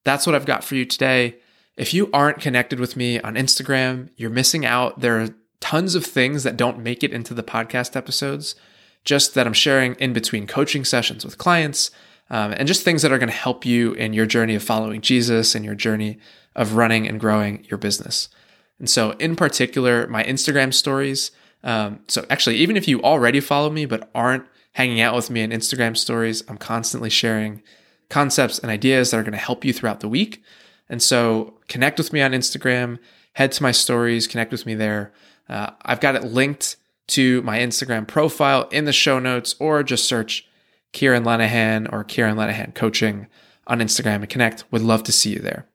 That's 0.04 0.26
what 0.26 0.36
I've 0.36 0.46
got 0.46 0.64
for 0.64 0.76
you 0.76 0.86
today. 0.86 1.38
If 1.78 1.94
you 1.94 2.10
aren't 2.12 2.42
connected 2.42 2.80
with 2.80 2.98
me 2.98 3.20
on 3.22 3.36
Instagram, 3.36 4.10
you're 4.18 4.30
missing 4.30 4.66
out. 4.66 5.02
There 5.02 5.22
are 5.22 5.30
tons 5.60 5.94
of 5.94 6.06
things 6.06 6.44
that 6.44 6.58
don't 6.58 6.80
make 6.80 7.04
it 7.04 7.14
into 7.14 7.34
the 7.34 7.44
podcast 7.44 7.96
episodes, 7.96 8.56
just 9.06 9.34
that 9.36 9.48
I'm 9.48 9.54
sharing 9.54 9.96
in 9.96 10.14
between 10.14 10.48
coaching 10.48 10.86
sessions 10.86 11.26
with 11.26 11.38
clients, 11.38 11.92
um, 12.30 12.54
and 12.54 12.68
just 12.68 12.84
things 12.84 13.02
that 13.02 13.12
are 13.12 13.18
going 13.18 13.30
to 13.30 13.36
help 13.36 13.66
you 13.66 13.94
in 13.94 14.14
your 14.14 14.26
journey 14.26 14.56
of 14.56 14.64
following 14.64 15.02
Jesus 15.02 15.56
and 15.56 15.66
your 15.66 15.76
journey 15.76 16.20
of 16.56 16.74
running 16.74 17.08
and 17.08 17.20
growing 17.20 17.66
your 17.70 17.78
business. 17.78 18.30
And 18.78 18.90
so, 18.90 19.12
in 19.12 19.36
particular, 19.36 20.08
my 20.08 20.24
Instagram 20.24 20.74
stories. 20.74 21.32
Um, 21.64 22.00
so, 22.08 22.26
actually, 22.30 22.58
even 22.58 22.78
if 22.78 22.88
you 22.88 23.02
already 23.02 23.40
follow 23.40 23.70
me 23.70 23.86
but 23.86 24.10
aren't 24.14 24.46
hanging 24.74 25.02
out 25.02 25.16
with 25.16 25.30
me 25.30 25.42
in 25.42 25.52
Instagram 25.52 25.98
stories, 25.98 26.44
I'm 26.48 26.58
constantly 26.58 27.10
sharing 27.10 27.62
concepts 28.10 28.60
and 28.60 28.72
ideas 28.72 29.12
that 29.12 29.18
are 29.18 29.24
going 29.24 29.34
to 29.34 29.38
help 29.38 29.66
you 29.66 29.74
throughout 29.74 30.00
the 30.00 30.10
week. 30.10 30.44
And 30.90 31.02
so 31.02 31.56
connect 31.68 31.98
with 31.98 32.12
me 32.12 32.22
on 32.22 32.32
Instagram, 32.32 32.98
head 33.34 33.52
to 33.54 33.64
my 33.64 33.72
stories, 33.72 34.28
connect 34.28 34.52
with 34.52 34.66
me 34.66 34.76
there. 34.76 35.14
Uh, 35.48 35.72
I've 35.84 36.00
got 36.00 36.16
it 36.16 36.24
linked 36.24 36.78
to 37.10 37.42
my 37.44 37.60
Instagram 37.60 38.08
profile 38.08 38.68
in 38.70 38.86
the 38.86 38.94
show 38.94 39.20
notes, 39.20 39.56
or 39.60 39.84
just 39.84 40.06
search 40.06 40.48
Kieran 40.92 41.24
Lenahan 41.24 41.92
or 41.92 42.04
Kieran 42.04 42.36
Lenahan 42.36 42.74
Coaching 42.74 43.28
on 43.68 43.80
Instagram 43.80 44.16
and 44.16 44.30
connect. 44.30 44.64
Would 44.72 44.82
love 44.82 45.04
to 45.04 45.12
see 45.12 45.32
you 45.32 45.40
there. 45.40 45.68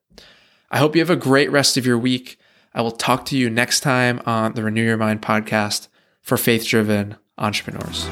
I 0.70 0.78
hope 0.78 0.96
you 0.96 1.02
have 1.02 1.10
a 1.10 1.16
great 1.16 1.50
rest 1.50 1.76
of 1.76 1.86
your 1.86 1.98
week. 1.98 2.38
I 2.74 2.82
will 2.82 2.90
talk 2.90 3.24
to 3.26 3.38
you 3.38 3.48
next 3.48 3.80
time 3.80 4.20
on 4.26 4.54
the 4.54 4.64
Renew 4.64 4.82
Your 4.82 4.96
Mind 4.96 5.22
podcast 5.22 5.88
for 6.20 6.36
faith 6.36 6.66
driven 6.66 7.16
entrepreneurs. 7.38 8.08